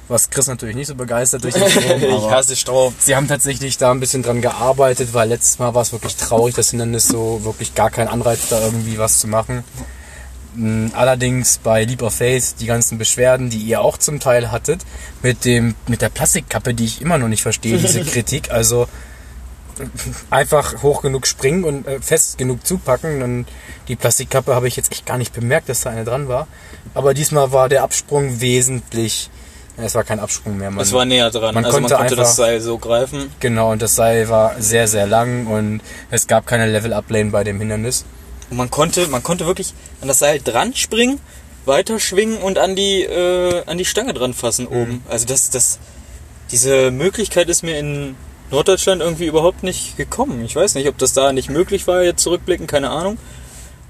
was 0.07 0.29
Chris 0.29 0.47
natürlich 0.47 0.77
nicht 0.77 0.87
so 0.87 0.95
begeistert 0.95 1.43
durch 1.43 1.55
den 1.55 1.69
Strom. 1.69 2.01
ich 2.01 2.31
hasse 2.31 2.55
Strom. 2.55 2.95
Sie 2.97 3.15
haben 3.15 3.27
tatsächlich 3.27 3.77
da 3.77 3.91
ein 3.91 3.99
bisschen 3.99 4.23
dran 4.23 4.41
gearbeitet, 4.41 5.09
weil 5.13 5.27
letztes 5.27 5.59
Mal 5.59 5.73
war 5.73 5.81
es 5.81 5.91
wirklich 5.91 6.15
traurig, 6.15 6.55
das 6.55 6.69
Hindernis 6.69 7.09
so 7.09 7.43
wirklich 7.43 7.75
gar 7.75 7.89
kein 7.89 8.07
Anreiz, 8.07 8.47
da 8.49 8.61
irgendwie 8.61 8.97
was 8.97 9.19
zu 9.19 9.27
machen. 9.27 9.65
Mm, 10.55 10.87
Allerdings 10.93 11.57
bei 11.57 11.83
Leap 11.83 12.01
of 12.01 12.13
Faith 12.15 12.55
die 12.59 12.65
ganzen 12.65 12.97
Beschwerden, 12.97 13.49
die 13.49 13.57
ihr 13.59 13.81
auch 13.81 13.97
zum 13.97 14.19
Teil 14.19 14.51
hattet, 14.51 14.81
mit 15.21 15.45
dem 15.45 15.75
mit 15.87 16.01
der 16.01 16.09
Plastikkappe, 16.09 16.73
die 16.73 16.85
ich 16.85 17.01
immer 17.01 17.17
noch 17.17 17.27
nicht 17.27 17.41
verstehe, 17.41 17.77
diese 17.77 18.01
Kritik. 18.05 18.51
Also 18.51 18.87
einfach 20.29 20.81
hoch 20.83 21.01
genug 21.01 21.27
springen 21.27 21.63
und 21.63 21.87
äh, 21.87 21.99
fest 21.99 22.37
genug 22.37 22.65
zupacken. 22.65 23.21
Und 23.21 23.45
die 23.87 23.95
Plastikkappe 23.95 24.55
habe 24.55 24.67
ich 24.67 24.75
jetzt 24.75 24.91
echt 24.91 25.05
gar 25.05 25.17
nicht 25.17 25.33
bemerkt, 25.33 25.69
dass 25.69 25.81
da 25.81 25.89
eine 25.89 26.03
dran 26.05 26.27
war. 26.27 26.47
Aber 26.93 27.13
diesmal 27.13 27.51
war 27.51 27.69
der 27.69 27.83
Absprung 27.83 28.39
wesentlich. 28.41 29.29
Es 29.77 29.93
war 29.93 30.05
kein 30.05 30.21
Absprung 30.21 30.57
mehr. 30.57 30.71
Man, 30.71 30.81
Es 30.81 30.93
war 30.93 31.03
näher 31.03 31.29
dran. 31.31 31.53
man 31.53 31.65
also 31.65 31.77
konnte 31.79 31.93
man 31.93 31.99
konnte 32.03 32.15
das 32.15 32.29
einfach- 32.29 32.35
Seil 32.45 32.61
so 32.61 32.77
greifen. 32.77 33.29
Genau, 33.41 33.73
und 33.73 33.81
das 33.81 33.95
Seil 33.95 34.29
war 34.29 34.55
sehr, 34.61 34.87
sehr 34.87 35.05
lang 35.05 35.47
und 35.47 35.81
es 36.11 36.27
gab 36.27 36.47
keine 36.47 36.67
Level-Up-Lane 36.67 37.31
bei 37.31 37.43
dem 37.43 37.59
Hindernis. 37.59 38.05
Und 38.49 38.57
man 38.57 38.69
konnte, 38.69 39.07
man 39.07 39.23
konnte 39.23 39.45
wirklich 39.45 39.73
an 40.01 40.07
das 40.07 40.19
Seil 40.19 40.39
dran 40.41 40.75
springen, 40.75 41.19
weiter 41.65 41.99
schwingen 41.99 42.37
und 42.37 42.57
an 42.59 42.75
die, 42.75 43.01
äh, 43.01 43.63
an 43.65 43.77
die 43.77 43.85
Stange 43.85 44.13
dran 44.13 44.33
fassen 44.33 44.67
oben. 44.67 45.03
Also 45.09 45.25
das, 45.25 45.49
das, 45.49 45.79
diese 46.51 46.91
Möglichkeit 46.91 47.49
ist 47.49 47.63
mir 47.63 47.79
in 47.79 48.15
Norddeutschland 48.51 49.01
irgendwie 49.01 49.25
überhaupt 49.25 49.63
nicht 49.63 49.97
gekommen. 49.97 50.45
Ich 50.45 50.55
weiß 50.55 50.75
nicht, 50.75 50.87
ob 50.87 50.97
das 50.97 51.13
da 51.13 51.33
nicht 51.33 51.49
möglich 51.49 51.87
war, 51.87 52.03
jetzt 52.03 52.21
zurückblicken, 52.21 52.67
keine 52.67 52.91
Ahnung. 52.91 53.17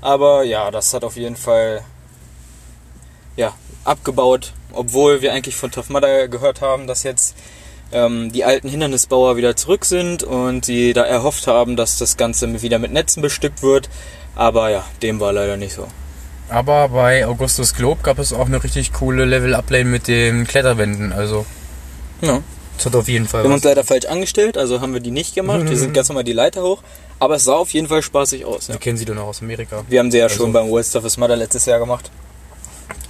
Aber 0.01 0.43
ja, 0.43 0.71
das 0.71 0.93
hat 0.93 1.03
auf 1.03 1.17
jeden 1.17 1.35
Fall, 1.35 1.83
ja, 3.35 3.53
abgebaut. 3.83 4.53
Obwohl 4.71 5.21
wir 5.21 5.33
eigentlich 5.33 5.55
von 5.55 5.71
Tough 5.71 5.89
Mudder 5.89 6.27
gehört 6.27 6.61
haben, 6.61 6.87
dass 6.87 7.03
jetzt 7.03 7.35
ähm, 7.91 8.31
die 8.31 8.43
alten 8.43 8.67
Hindernisbauer 8.69 9.37
wieder 9.37 9.55
zurück 9.55 9.85
sind 9.85 10.23
und 10.23 10.65
sie 10.65 10.93
da 10.93 11.03
erhofft 11.03 11.47
haben, 11.47 11.75
dass 11.75 11.97
das 11.97 12.17
Ganze 12.17 12.61
wieder 12.61 12.79
mit 12.79 12.91
Netzen 12.91 13.21
bestückt 13.21 13.61
wird. 13.63 13.89
Aber 14.35 14.69
ja, 14.69 14.83
dem 15.01 15.19
war 15.19 15.31
leider 15.33 15.55
nicht 15.57 15.73
so. 15.73 15.87
Aber 16.49 16.89
bei 16.89 17.25
Augustus 17.25 17.73
Globe 17.73 18.01
gab 18.03 18.19
es 18.19 18.31
auch 18.33 18.45
eine 18.45 18.63
richtig 18.63 18.93
coole 18.93 19.25
Level-Up-Lane 19.25 19.85
mit 19.85 20.07
den 20.07 20.45
Kletterwänden. 20.45 21.11
Also, 21.13 21.45
Ja. 22.21 22.41
das 22.77 22.85
hat 22.85 22.95
auf 22.95 23.07
jeden 23.07 23.27
Fall 23.27 23.41
Wir 23.41 23.45
haben 23.45 23.51
was. 23.53 23.57
uns 23.57 23.63
leider 23.63 23.83
falsch 23.83 24.05
angestellt, 24.05 24.57
also 24.57 24.81
haben 24.81 24.93
wir 24.93 24.99
die 24.99 25.11
nicht 25.11 25.33
gemacht. 25.33 25.61
Wir 25.69 25.77
sind 25.77 25.93
ganz 25.93 26.09
normal 26.09 26.23
die 26.23 26.33
Leiter 26.33 26.61
hoch. 26.61 26.83
Aber 27.17 27.35
es 27.35 27.45
sah 27.45 27.53
auf 27.53 27.73
jeden 27.73 27.87
Fall 27.87 28.01
spaßig 28.03 28.43
aus. 28.45 28.67
Ja. 28.67 28.73
Wir 28.75 28.79
kennen 28.79 28.97
sie 28.97 29.05
doch 29.05 29.15
noch 29.15 29.23
aus 29.27 29.41
Amerika. 29.41 29.83
Wir 29.87 29.99
haben 29.99 30.11
sie 30.11 30.17
ja 30.17 30.25
Also- 30.25 30.35
schon 30.37 30.51
beim 30.53 30.69
World 30.69 30.91
Toughest 30.91 31.17
Mudder 31.17 31.37
letztes 31.37 31.65
Jahr 31.65 31.79
gemacht. 31.79 32.11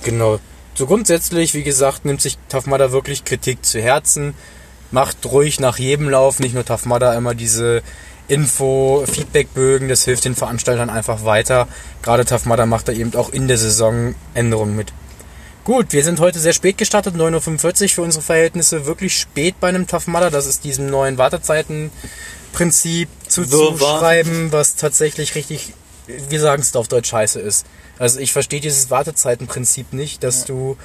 Genau. 0.03 0.39
So 0.75 0.85
grundsätzlich, 0.85 1.53
wie 1.53 1.63
gesagt, 1.63 2.05
nimmt 2.05 2.21
sich 2.21 2.37
Tough 2.49 2.67
Mudder 2.67 2.91
wirklich 2.91 3.23
Kritik 3.25 3.65
zu 3.65 3.81
Herzen. 3.81 4.35
Macht 4.95 5.25
ruhig 5.25 5.59
nach 5.59 5.77
jedem 5.77 6.07
Lauf, 6.07 6.39
nicht 6.39 6.53
nur 6.53 6.63
Tough 6.63 6.85
Mudder, 6.85 7.17
immer 7.17 7.35
diese 7.35 7.83
Info-Feedback-Bögen. 8.29 9.89
Das 9.89 10.05
hilft 10.05 10.23
den 10.23 10.35
Veranstaltern 10.35 10.89
einfach 10.89 11.25
weiter. 11.25 11.67
Gerade 12.01 12.23
Tough 12.23 12.45
Mudder 12.45 12.65
macht 12.65 12.87
da 12.87 12.93
eben 12.93 13.13
auch 13.15 13.29
in 13.29 13.49
der 13.49 13.57
Saison 13.57 14.15
Änderungen 14.33 14.73
mit. 14.77 14.93
Gut, 15.65 15.91
wir 15.91 16.01
sind 16.01 16.21
heute 16.21 16.39
sehr 16.39 16.53
spät 16.53 16.77
gestartet, 16.77 17.13
9.45 17.13 17.83
Uhr 17.83 17.89
für 17.89 18.01
unsere 18.03 18.23
Verhältnisse. 18.23 18.85
Wirklich 18.85 19.19
spät 19.19 19.59
bei 19.59 19.67
einem 19.67 19.85
Tough 19.85 20.07
Mudder. 20.07 20.31
Das 20.31 20.45
ist 20.45 20.63
diesem 20.63 20.89
neuen 20.89 21.17
Wartezeitenprinzip 21.17 23.09
zuzuschreiben, 23.27 24.53
was 24.53 24.77
tatsächlich 24.77 25.35
richtig, 25.35 25.73
wir 26.07 26.39
sagen 26.39 26.61
es 26.61 26.73
auf 26.73 26.87
Deutsch, 26.87 27.09
scheiße 27.09 27.41
ist. 27.41 27.65
Also 27.99 28.21
ich 28.21 28.31
verstehe 28.31 28.61
dieses 28.61 28.89
Wartezeitenprinzip 28.89 29.91
nicht, 29.91 30.23
dass 30.23 30.45
du 30.45 30.77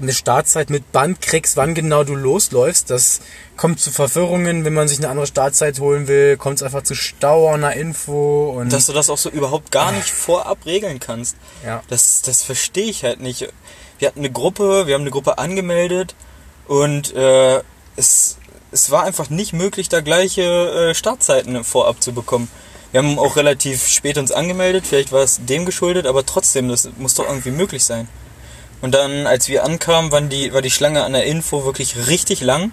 eine 0.00 0.12
Startzeit 0.12 0.70
mit 0.70 0.92
Band 0.92 1.20
kriegst, 1.20 1.56
wann 1.56 1.74
genau 1.74 2.04
du 2.04 2.14
losläufst. 2.14 2.90
Das 2.90 3.20
kommt 3.56 3.80
zu 3.80 3.90
Verwirrungen, 3.90 4.64
wenn 4.64 4.74
man 4.74 4.88
sich 4.88 4.98
eine 4.98 5.08
andere 5.08 5.26
Startzeit 5.26 5.80
holen 5.80 6.08
will, 6.08 6.36
kommt 6.36 6.56
es 6.56 6.62
einfach 6.62 6.82
zu 6.82 6.94
Stau 6.94 7.48
an 7.52 7.62
der 7.62 7.74
Info 7.74 8.50
und 8.56 8.72
Dass 8.72 8.86
du 8.86 8.92
das 8.92 9.10
auch 9.10 9.18
so 9.18 9.30
überhaupt 9.30 9.70
gar 9.70 9.92
nicht 9.92 10.10
vorab 10.10 10.64
regeln 10.66 11.00
kannst. 11.00 11.36
ja. 11.64 11.82
Das, 11.88 12.22
das 12.22 12.42
verstehe 12.42 12.86
ich 12.90 13.04
halt 13.04 13.20
nicht. 13.20 13.48
Wir 13.98 14.08
hatten 14.08 14.20
eine 14.20 14.30
Gruppe, 14.30 14.86
wir 14.86 14.94
haben 14.94 15.02
eine 15.02 15.10
Gruppe 15.10 15.38
angemeldet 15.38 16.14
und 16.68 17.14
äh, 17.14 17.60
es, 17.96 18.38
es 18.70 18.90
war 18.90 19.04
einfach 19.04 19.28
nicht 19.28 19.52
möglich, 19.52 19.88
da 19.88 20.00
gleiche 20.00 20.42
äh, 20.90 20.94
Startzeiten 20.94 21.64
vorab 21.64 22.02
zu 22.02 22.12
bekommen. 22.12 22.48
Wir 22.92 23.02
haben 23.02 23.18
auch 23.18 23.36
relativ 23.36 23.86
spät 23.86 24.16
uns 24.16 24.32
angemeldet, 24.32 24.86
vielleicht 24.86 25.12
war 25.12 25.22
es 25.22 25.40
dem 25.44 25.66
geschuldet, 25.66 26.06
aber 26.06 26.24
trotzdem, 26.24 26.68
das 26.68 26.88
muss 26.96 27.14
doch 27.14 27.26
irgendwie 27.26 27.50
möglich 27.50 27.84
sein. 27.84 28.08
Und 28.80 28.94
dann, 28.94 29.26
als 29.26 29.48
wir 29.48 29.64
ankamen, 29.64 30.12
waren 30.12 30.28
die, 30.28 30.52
war 30.52 30.62
die 30.62 30.70
Schlange 30.70 31.04
an 31.04 31.12
der 31.12 31.24
Info 31.24 31.64
wirklich 31.64 32.06
richtig 32.08 32.40
lang. 32.40 32.70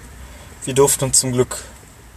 Wir 0.64 0.74
durften 0.74 1.06
uns 1.06 1.20
zum 1.20 1.32
Glück 1.32 1.58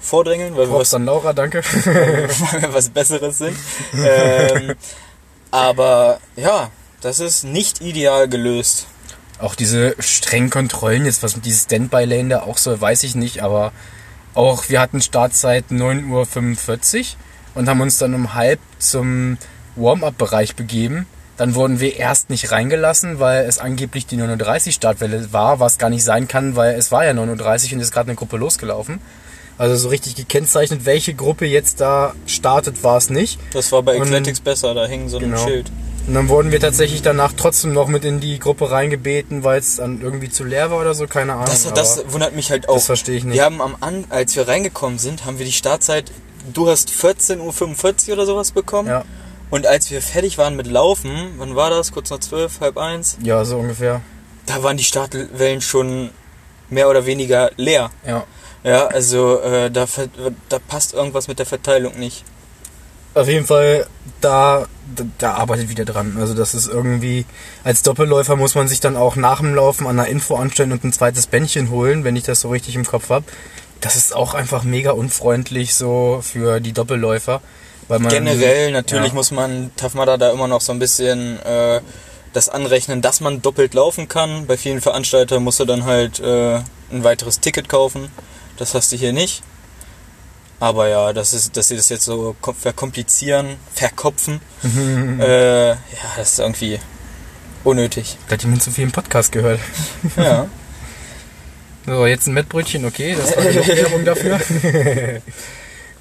vordrängeln, 0.00 0.57
weil 0.57 0.71
wir 0.71 0.78
was 0.78 0.92
Laura, 0.92 1.33
danke. 1.33 1.62
weil 1.85 2.62
wir 2.62 2.75
was 2.75 2.90
Besseres 2.90 3.38
sind. 3.38 3.57
ähm, 3.95 4.75
aber 5.50 6.21
ja, 6.37 6.71
das 7.00 7.21
ist 7.21 7.45
nicht 7.45 7.80
ideal 7.80 8.28
gelöst. 8.28 8.87
Auch 9.38 9.54
diese 9.54 9.95
strengen 10.00 10.50
Kontrollen, 10.50 11.04
jetzt 11.04 11.23
was 11.23 11.37
mit 11.37 11.47
dieses 11.47 11.64
Standby-Lane 11.64 12.28
da 12.28 12.42
auch 12.42 12.59
soll, 12.59 12.80
weiß 12.80 13.04
ich 13.04 13.14
nicht, 13.14 13.42
aber 13.42 13.73
auch 14.35 14.68
wir 14.68 14.80
hatten 14.80 15.00
Startzeit 15.00 15.66
9.45 15.71 16.99
Uhr 16.99 17.07
und 17.54 17.68
haben 17.68 17.80
uns 17.80 17.99
dann 17.99 18.14
um 18.14 18.35
halb 18.35 18.61
zum 18.78 19.38
Warm-Up-Bereich 19.76 20.57
begeben. 20.57 21.07
Dann 21.38 21.54
wurden 21.54 21.80
wir 21.80 21.97
erst 21.97 22.28
nicht 22.30 22.50
reingelassen, 22.50 23.21
weil 23.21 23.45
es 23.47 23.59
angeblich 23.59 24.07
die 24.07 24.16
9.30 24.16 24.73
Startwelle 24.73 25.33
war, 25.33 25.61
was 25.61 25.78
gar 25.78 25.88
nicht 25.88 26.04
sein 26.04 26.28
kann, 26.28 26.57
weil 26.57 26.75
es 26.75 26.90
war 26.92 27.04
ja 27.04 27.12
9.30 27.12 27.75
und 27.75 27.80
ist 27.80 27.92
gerade 27.92 28.09
eine 28.09 28.16
Gruppe 28.16 28.37
losgelaufen. 28.37 29.00
Also 29.57 29.75
so 29.76 29.88
richtig 29.88 30.14
gekennzeichnet, 30.16 30.85
welche 30.85 31.14
Gruppe 31.14 31.47
jetzt 31.47 31.80
da 31.80 32.14
startet, 32.26 32.83
war 32.85 32.97
es 32.99 33.09
nicht. 33.11 33.40
Das 33.52 33.73
war 33.73 33.83
bei 33.83 33.97
Und- 33.97 34.02
Athletics 34.02 34.40
besser, 34.40 34.75
da 34.75 34.87
hing 34.87 35.09
so 35.09 35.18
ein 35.18 35.25
Genau. 35.25 35.45
Schild. 35.45 35.71
Und 36.07 36.14
dann 36.14 36.28
wurden 36.28 36.50
wir 36.52 36.59
tatsächlich 36.61 37.02
danach 37.02 37.33
trotzdem 37.37 37.73
noch 37.73 37.87
mit 37.87 38.04
in 38.04 38.18
die 38.18 38.38
Gruppe 38.38 38.71
reingebeten, 38.71 39.45
weil 39.45 39.59
es 39.61 39.76
dann 39.76 40.00
irgendwie 40.00 40.30
zu 40.30 40.42
leer 40.42 40.71
war 40.71 40.80
oder 40.80 40.95
so, 40.95 41.07
keine 41.07 41.35
Ahnung. 41.35 41.47
Das, 41.47 41.71
das 41.73 42.02
wundert 42.12 42.35
mich 42.35 42.50
halt 42.50 42.68
auch. 42.68 42.75
das 42.75 42.87
verstehe 42.87 43.16
ich 43.16 43.25
nicht. 43.25 43.35
Wir 43.35 43.45
haben 43.45 43.61
am 43.61 43.76
An, 43.80 44.04
als 44.09 44.35
wir 44.35 44.49
reingekommen 44.49 44.99
sind, 44.99 45.25
haben 45.26 45.38
wir 45.38 45.45
die 45.45 45.52
Startzeit, 45.52 46.11
du 46.54 46.68
hast 46.71 46.88
14.45 46.90 48.09
Uhr 48.09 48.14
oder 48.14 48.26
sowas 48.26 48.52
bekommen. 48.52 48.88
Ja, 48.88 49.04
Und 49.50 49.67
als 49.67 49.90
wir 49.90 50.02
fertig 50.02 50.38
waren 50.38 50.57
mit 50.57 50.67
Laufen, 50.67 51.35
wann 51.38 51.57
war 51.57 51.71
das? 51.71 51.93
Kurz 51.93 52.11
nach 52.11 52.21
zwölf, 52.21 52.61
halb 52.61 52.76
eins? 52.76 53.17
ja, 53.23 53.45
so 53.45 53.59
ungefähr. 53.59 54.02
Da 54.47 54.62
waren 54.62 54.76
die 54.76 54.85
Startwellen 54.85 55.61
schon 55.61 56.11
mehr 56.71 56.88
oder 56.88 57.07
weniger 57.07 57.50
leer. 57.57 57.90
Ja. 58.07 58.25
Ja, 58.64 58.87
also 58.88 59.40
äh, 59.40 59.71
da, 59.71 59.87
da 60.49 60.59
passt 60.59 60.93
irgendwas 60.93 61.28
mit 61.28 61.38
der 61.38 61.47
Verteilung 61.47 61.99
nicht. 61.99 62.25
Auf 63.14 63.28
jeden 63.28 63.47
Fall, 63.47 63.87
da, 64.21 64.67
da, 64.95 65.05
da 65.19 65.35
arbeitet 65.35 65.69
wieder 65.69 65.85
dran. 65.85 66.17
Also 66.19 66.35
das 66.35 66.55
ist 66.55 66.69
irgendwie, 66.69 67.25
als 67.64 67.83
Doppelläufer 67.83 68.37
muss 68.37 68.55
man 68.55 68.69
sich 68.69 68.81
dann 68.81 68.97
auch 68.97 69.17
nach 69.17 69.40
dem 69.40 69.55
Laufen 69.55 69.87
an 69.87 69.99
einer 69.99 70.09
Info 70.09 70.37
anstellen 70.37 70.73
und 70.73 70.85
ein 70.85 70.93
zweites 70.93 71.26
Bändchen 71.26 71.71
holen, 71.71 72.05
wenn 72.05 72.17
ich 72.17 72.25
das 72.25 72.40
so 72.40 72.50
richtig 72.50 72.75
im 72.75 72.85
Kopf 72.85 73.11
habe. 73.11 73.25
Das 73.81 73.97
ist 73.97 74.14
auch 74.14 74.35
einfach 74.35 74.64
mega 74.64 74.90
unfreundlich 74.90 75.75
so 75.75 76.21
für 76.23 76.61
die 76.61 76.73
Doppelläufer. 76.73 77.40
Generell, 77.88 78.71
natürlich 78.73 79.09
ja. 79.09 79.14
muss 79.14 79.30
man 79.30 79.71
Tafmada 79.76 80.16
da 80.16 80.30
immer 80.30 80.47
noch 80.49 80.61
so 80.61 80.73
ein 80.73 80.78
bisschen 80.78 81.40
äh, 81.42 81.80
das 82.33 82.49
anrechnen, 82.49 83.00
dass 83.02 83.21
man 83.21 83.40
doppelt 83.42 83.75
laufen 83.75 84.09
kann. 84.09 84.47
Bei 84.47 84.57
vielen 84.57 84.80
Veranstaltern 84.80 85.42
musst 85.42 85.59
du 85.61 85.64
dann 85.64 85.85
halt 85.85 86.21
äh, 86.21 86.57
ein 86.90 87.04
weiteres 87.04 87.40
Ticket 87.40 87.68
kaufen. 87.68 88.11
Das 88.59 88.75
hast 88.75 88.92
du 88.92 88.97
hier 88.97 89.12
nicht. 89.12 89.42
Aber 90.61 90.88
ja, 90.88 91.12
das 91.12 91.33
ist, 91.35 91.57
dass 91.57 91.68
sie 91.68 91.76
das 91.76 91.88
jetzt 91.88 92.04
so 92.04 92.35
kom- 92.42 92.54
verkomplizieren, 92.54 93.57
verkopfen, 93.73 94.40
äh, 95.21 95.68
ja, 95.71 95.76
das 96.16 96.33
ist 96.33 96.38
irgendwie 96.40 96.80
unnötig. 97.62 98.16
Da 98.26 98.33
hat 98.35 98.42
jemand 98.42 98.62
zu 98.64 98.73
viel 98.73 98.85
im 98.85 98.92
Podcast 98.92 99.33
gehört. 99.33 99.61
Ja. 100.16 100.49
So, 101.87 102.04
jetzt 102.04 102.26
ein 102.26 102.35
Mettbrötchen, 102.35 102.85
okay, 102.85 103.16
das 103.18 103.35
war 103.35 103.45
genug 103.45 103.66
Werbung 103.66 104.04
dafür. 104.04 104.38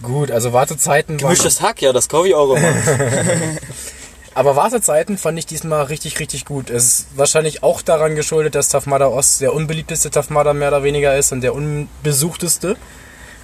Gut, 0.01 0.31
also 0.31 0.53
Wartezeiten 0.53 1.21
waren 1.21 1.29
Gemischtes 1.29 1.61
Hack, 1.61 1.81
ja, 1.81 1.91
das 1.91 2.07
kaufe 2.07 2.27
ich 2.27 2.35
auch 2.35 2.55
immer. 2.55 2.73
Aber 4.37 4.55
Wartezeiten 4.55 5.17
fand 5.17 5.39
ich 5.39 5.47
diesmal 5.47 5.85
richtig, 5.85 6.19
richtig 6.19 6.45
gut. 6.45 6.69
Es 6.69 6.85
ist 6.85 7.07
wahrscheinlich 7.15 7.63
auch 7.63 7.81
daran 7.81 8.15
geschuldet, 8.15 8.53
dass 8.53 8.69
Tafmada 8.69 9.07
Ost 9.07 9.41
der 9.41 9.51
unbeliebteste 9.51 10.11
Tafmada 10.11 10.53
mehr 10.53 10.67
oder 10.67 10.83
weniger 10.83 11.17
ist 11.17 11.31
und 11.31 11.41
der 11.41 11.55
unbesuchteste. 11.55 12.77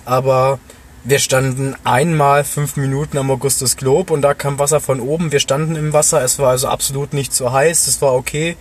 Aber 0.06 0.60
wir 1.04 1.18
standen 1.18 1.76
einmal 1.84 2.44
fünf 2.44 2.78
Minuten 2.78 3.18
am 3.18 3.32
Augustus 3.32 3.76
Globe 3.76 4.14
und 4.14 4.22
da 4.22 4.36
kam 4.36 4.60
Wasser 4.60 4.80
von 4.80 5.00
oben. 5.00 5.32
Wir 5.32 5.40
standen 5.40 5.76
im 5.76 5.94
Wasser, 5.94 6.24
es 6.24 6.38
war 6.38 6.52
also 6.52 6.68
absolut 6.68 7.14
nicht 7.14 7.34
zu 7.34 7.52
heiß, 7.52 7.88
es 7.88 8.00
war 8.04 8.14
okay. 8.14 8.56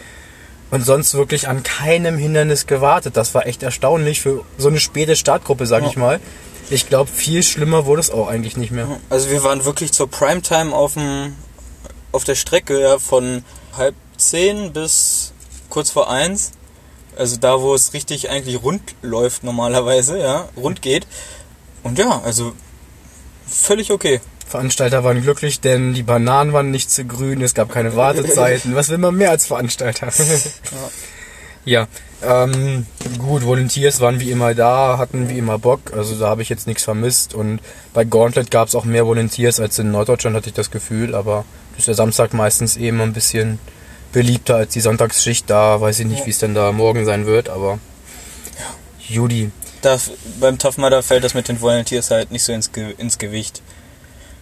Und 0.71 0.87
sonst 0.87 1.13
wirklich 1.13 1.49
an 1.49 1.63
keinem 1.63 2.17
Hindernis 2.17 2.67
gewartet. 2.67 3.19
Das 3.19 3.35
war 3.35 3.47
echt 3.47 3.63
erstaunlich 3.63 4.23
für 4.23 4.43
so 4.57 4.69
eine 4.69 4.81
späte 4.81 5.17
Startgruppe, 5.17 5.67
sag 5.67 5.85
ich 5.85 5.99
mal. 5.99 6.19
Ich 6.73 6.89
glaube, 6.89 7.11
viel 7.11 7.43
schlimmer 7.43 7.85
wurde 7.85 8.01
es 8.01 8.11
auch 8.11 8.29
eigentlich 8.29 8.57
nicht 8.57 8.71
mehr. 8.71 8.99
Also 9.11 9.29
wir 9.29 9.45
waren 9.45 9.67
wirklich 9.67 9.93
zur 9.93 10.11
Primetime 10.11 10.75
auf, 10.75 10.95
dem, 10.95 11.37
auf 12.13 12.25
der 12.25 12.35
Strecke 12.35 12.81
ja, 12.81 12.99
von 12.99 13.45
halb 13.77 13.95
zehn 14.17 14.73
bis 14.73 15.35
kurz 15.69 15.91
vor 15.91 16.11
eins. 16.11 16.53
Also 17.15 17.37
da, 17.37 17.61
wo 17.61 17.75
es 17.75 17.93
richtig 17.93 18.31
eigentlich 18.31 18.63
rund 18.63 18.81
läuft 19.03 19.45
normalerweise, 19.45 20.19
ja, 20.19 20.49
rund 20.57 20.81
geht. 20.81 21.07
Und 21.83 21.99
ja, 21.99 22.23
also 22.25 22.55
völlig 23.47 23.91
okay. 23.91 24.23
Veranstalter 24.49 25.05
waren 25.05 25.21
glücklich, 25.21 25.61
denn 25.61 25.93
die 25.93 26.03
Bananen 26.03 26.55
waren 26.55 26.71
nicht 26.71 26.91
zu 26.91 27.05
grün, 27.05 27.43
es 27.43 27.53
gab 27.53 27.71
keine 27.71 27.97
Wartezeiten. 27.97 28.75
Was 28.75 28.89
will 28.89 28.97
man 28.97 29.15
mehr 29.15 29.31
als 29.31 29.45
Veranstalter? 29.45 30.07
ja, 30.19 30.91
ähm, 32.23 32.87
gut, 33.19 33.45
Volunteers 33.45 34.01
waren 34.01 34.21
wie 34.21 34.31
immer 34.31 34.55
da, 34.55 34.99
hatten 34.99 35.29
wie 35.29 35.39
immer 35.39 35.59
Bock, 35.59 35.93
also 35.97 36.19
da 36.19 36.29
habe 36.29 36.43
ich 36.43 36.49
jetzt 36.49 36.67
nichts 36.67 36.85
vermisst. 36.85 37.35
Und 37.35 37.61
bei 37.95 38.05
Gauntlet 38.05 38.51
gab 38.51 38.69
es 38.69 38.75
auch 38.75 38.85
mehr 38.85 39.07
Volunteers 39.07 39.61
als 39.61 39.79
in 39.79 39.91
Norddeutschland, 39.91 40.37
hatte 40.37 40.49
ich 40.49 40.55
das 40.55 40.71
Gefühl, 40.71 41.15
aber 41.15 41.45
ist 41.79 41.89
der 41.89 41.95
Samstag 41.95 42.35
meistens 42.35 42.77
eben 42.77 43.01
ein 43.01 43.13
bisschen 43.13 43.59
beliebter 44.13 44.57
als 44.57 44.73
die 44.73 44.81
Sonntagsschicht. 44.81 45.49
Da 45.49 45.81
weiß 45.81 46.01
ich 46.01 46.07
nicht, 46.07 46.27
wie 46.27 46.31
es 46.31 46.39
denn 46.39 46.55
da 46.55 46.71
morgen 46.73 47.05
sein 47.05 47.27
wird, 47.27 47.49
aber 47.49 47.79
Judy. 49.09 49.51
Da, 49.81 49.99
beim 50.39 50.59
Tough 50.59 50.79
Mudder 50.79 51.03
fällt 51.03 51.25
das 51.25 51.35
mit 51.35 51.49
den 51.49 51.61
Volunteers 51.61 52.11
halt 52.11 52.31
nicht 52.31 52.45
so 52.45 52.53
ins, 52.53 52.73
Ge 52.73 52.95
ins 52.99 53.19
Gewicht. 53.19 53.63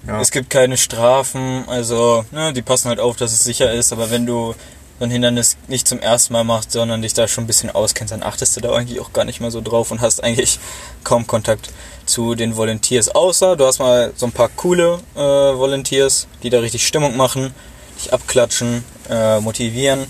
Ja. 0.06 0.20
Es 0.20 0.30
gibt 0.30 0.50
keine 0.50 0.76
Strafen, 0.76 1.64
also 1.66 2.24
ne, 2.30 2.52
die 2.52 2.62
passen 2.62 2.88
halt 2.88 3.00
auf, 3.00 3.16
dass 3.16 3.32
es 3.32 3.44
sicher 3.44 3.72
ist, 3.72 3.92
aber 3.92 4.10
wenn 4.10 4.26
du 4.26 4.54
so 5.00 5.06
ein 5.06 5.10
Hindernis 5.10 5.56
nicht 5.66 5.88
zum 5.88 5.98
ersten 5.98 6.34
Mal 6.34 6.44
machst, 6.44 6.72
sondern 6.72 7.00
dich 7.00 7.14
da 7.14 7.26
schon 7.26 7.44
ein 7.44 7.46
bisschen 7.46 7.70
auskennst, 7.70 8.12
dann 8.12 8.22
achtest 8.22 8.54
du 8.54 8.60
da 8.60 8.72
eigentlich 8.74 9.00
auch 9.00 9.14
gar 9.14 9.24
nicht 9.24 9.40
mehr 9.40 9.50
so 9.50 9.62
drauf 9.62 9.90
und 9.90 10.02
hast 10.02 10.22
eigentlich 10.22 10.60
kaum 11.04 11.26
Kontakt 11.26 11.70
zu 12.04 12.34
den 12.34 12.54
Volunteers. 12.54 13.08
Außer 13.14 13.56
du 13.56 13.64
hast 13.64 13.78
mal 13.78 14.12
so 14.14 14.26
ein 14.26 14.32
paar 14.32 14.50
coole 14.50 15.00
äh, 15.14 15.18
Volunteers, 15.18 16.28
die 16.42 16.50
da 16.50 16.60
richtig 16.60 16.86
Stimmung 16.86 17.16
machen, 17.16 17.54
dich 17.98 18.12
abklatschen, 18.12 18.84
äh, 19.08 19.40
motivieren. 19.40 20.06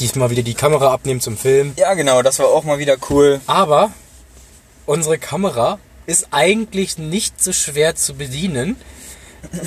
Diesmal 0.00 0.30
wieder 0.30 0.42
die 0.42 0.54
Kamera 0.54 0.92
abnehmen 0.92 1.20
zum 1.20 1.36
Film. 1.36 1.74
Ja, 1.76 1.94
genau, 1.94 2.22
das 2.22 2.40
war 2.40 2.46
auch 2.46 2.64
mal 2.64 2.78
wieder 2.78 2.96
cool. 3.10 3.40
Aber 3.46 3.92
unsere 4.86 5.18
Kamera 5.18 5.78
ist 6.06 6.28
eigentlich 6.32 6.98
nicht 6.98 7.40
so 7.40 7.52
schwer 7.52 7.94
zu 7.94 8.14
bedienen. 8.14 8.76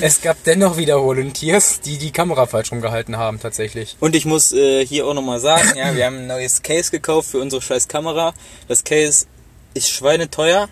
Es 0.02 0.22
gab 0.22 0.44
dennoch 0.44 0.78
wieder 0.78 1.02
Volunteers, 1.02 1.82
die 1.82 1.98
die 1.98 2.12
Kamera 2.12 2.46
falsch 2.46 2.72
rumgehalten 2.72 3.18
haben, 3.18 3.40
tatsächlich. 3.40 3.98
Und 4.00 4.16
ich 4.16 4.26
muss 4.26 4.52
äh, 4.52 4.86
hier 4.86 5.06
auch 5.06 5.14
nochmal 5.14 5.40
sagen, 5.40 5.78
ja, 5.78 5.96
wir 5.96 6.06
haben 6.06 6.20
ein 6.20 6.28
neues 6.28 6.64
Case 6.64 6.92
gekauft 6.92 7.30
für 7.30 7.40
unsere 7.40 7.62
scheiß 7.62 7.88
Kamera. 7.88 8.34
Das 8.68 8.84
Case 8.84 9.26
ist 9.74 9.90
schweineteuer. 9.90 10.70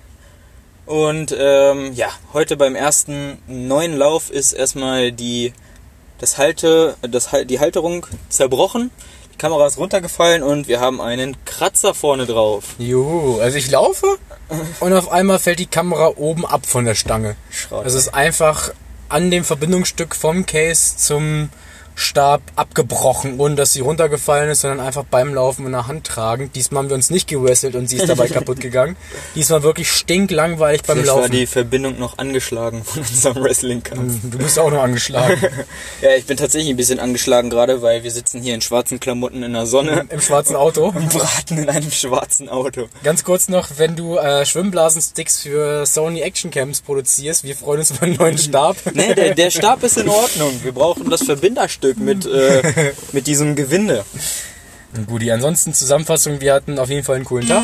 Und 0.85 1.35
ähm, 1.37 1.93
ja, 1.93 2.09
heute 2.33 2.57
beim 2.57 2.75
ersten 2.75 3.37
neuen 3.47 3.95
Lauf 3.95 4.29
ist 4.29 4.53
erstmal 4.53 5.11
die, 5.11 5.53
das 6.19 6.37
Halte, 6.37 6.95
das, 7.01 7.29
die 7.45 7.59
Halterung 7.59 8.05
zerbrochen. 8.29 8.91
Die 9.33 9.37
Kamera 9.37 9.65
ist 9.65 9.77
runtergefallen 9.77 10.43
und 10.43 10.67
wir 10.67 10.79
haben 10.79 11.01
einen 11.01 11.37
Kratzer 11.45 11.93
vorne 11.93 12.25
drauf. 12.25 12.75
Juhu, 12.77 13.39
also 13.39 13.57
ich 13.57 13.71
laufe 13.71 14.17
und 14.79 14.93
auf 14.93 15.11
einmal 15.11 15.39
fällt 15.39 15.59
die 15.59 15.65
Kamera 15.65 16.13
oben 16.17 16.45
ab 16.45 16.65
von 16.65 16.85
der 16.85 16.95
Stange. 16.95 17.35
Schrott. 17.49 17.85
Es 17.85 17.93
ist 17.93 18.13
einfach 18.13 18.71
an 19.13 19.29
dem 19.29 19.43
Verbindungsstück 19.43 20.15
vom 20.15 20.47
Case 20.47 20.97
zum 20.97 21.49
Stab 21.95 22.41
abgebrochen, 22.55 23.39
ohne 23.39 23.55
dass 23.55 23.73
sie 23.73 23.81
runtergefallen 23.81 24.49
ist, 24.49 24.61
sondern 24.61 24.79
einfach 24.79 25.03
beim 25.03 25.33
Laufen 25.33 25.65
in 25.65 25.71
der 25.71 25.87
Hand 25.87 26.05
tragen. 26.05 26.51
Diesmal 26.53 26.83
haben 26.83 26.89
wir 26.89 26.95
uns 26.95 27.09
nicht 27.09 27.27
gewrestelt 27.27 27.75
und 27.75 27.87
sie 27.87 27.97
ist 27.97 28.09
dabei 28.09 28.27
kaputt 28.29 28.59
gegangen. 28.59 28.95
Diesmal 29.35 29.63
wirklich 29.63 29.91
stinklangweilig 29.91 30.83
beim 30.83 30.97
Vielleicht 30.97 31.09
war 31.11 31.21
Laufen. 31.21 31.31
die 31.31 31.45
Verbindung 31.45 31.99
noch 31.99 32.17
angeschlagen 32.17 32.83
von 32.83 33.01
unserem 33.01 33.43
Wrestling-Kampf. 33.43 34.15
Du 34.23 34.37
bist 34.37 34.57
auch 34.59 34.71
noch 34.71 34.83
angeschlagen. 34.83 35.41
Ja, 36.01 36.15
ich 36.17 36.25
bin 36.25 36.37
tatsächlich 36.37 36.69
ein 36.69 36.75
bisschen 36.75 36.99
angeschlagen 36.99 37.49
gerade, 37.49 37.81
weil 37.81 38.03
wir 38.03 38.11
sitzen 38.11 38.41
hier 38.41 38.55
in 38.55 38.61
schwarzen 38.61 38.99
Klamotten 38.99 39.43
in 39.43 39.53
der 39.53 39.65
Sonne 39.65 40.05
Im 40.09 40.19
schwarzen 40.21 40.55
Auto. 40.55 40.87
und 40.95 41.09
braten 41.09 41.57
in 41.57 41.69
einem 41.69 41.91
schwarzen 41.91 42.49
Auto. 42.49 42.87
Ganz 43.03 43.23
kurz 43.23 43.47
noch, 43.47 43.69
wenn 43.77 43.95
du 43.95 44.17
äh, 44.17 44.45
Schwimmblasensticks 44.45 45.41
für 45.41 45.85
Sony 45.85 46.21
Action 46.21 46.51
Cams 46.51 46.81
produzierst, 46.81 47.43
wir 47.43 47.55
freuen 47.55 47.79
uns 47.79 47.91
über 47.91 48.03
einen 48.03 48.15
neuen 48.15 48.37
Stab. 48.37 48.77
Nee, 48.93 49.13
der, 49.13 49.35
der 49.35 49.51
Stab 49.51 49.83
ist 49.83 49.97
in 49.97 50.09
Ordnung. 50.09 50.59
Wir 50.63 50.73
brauchen 50.73 51.09
das 51.09 51.21
Verbinderstück 51.83 51.99
mit, 51.99 52.25
äh, 52.25 52.93
mit 53.11 53.27
diesem 53.27 53.55
Gewinde. 53.55 54.05
Guti, 55.07 55.31
ansonsten 55.31 55.73
Zusammenfassung, 55.73 56.39
wir 56.39 56.53
hatten 56.53 56.77
auf 56.77 56.89
jeden 56.89 57.03
Fall 57.03 57.15
einen 57.15 57.25
coolen 57.25 57.47
Tag. 57.47 57.63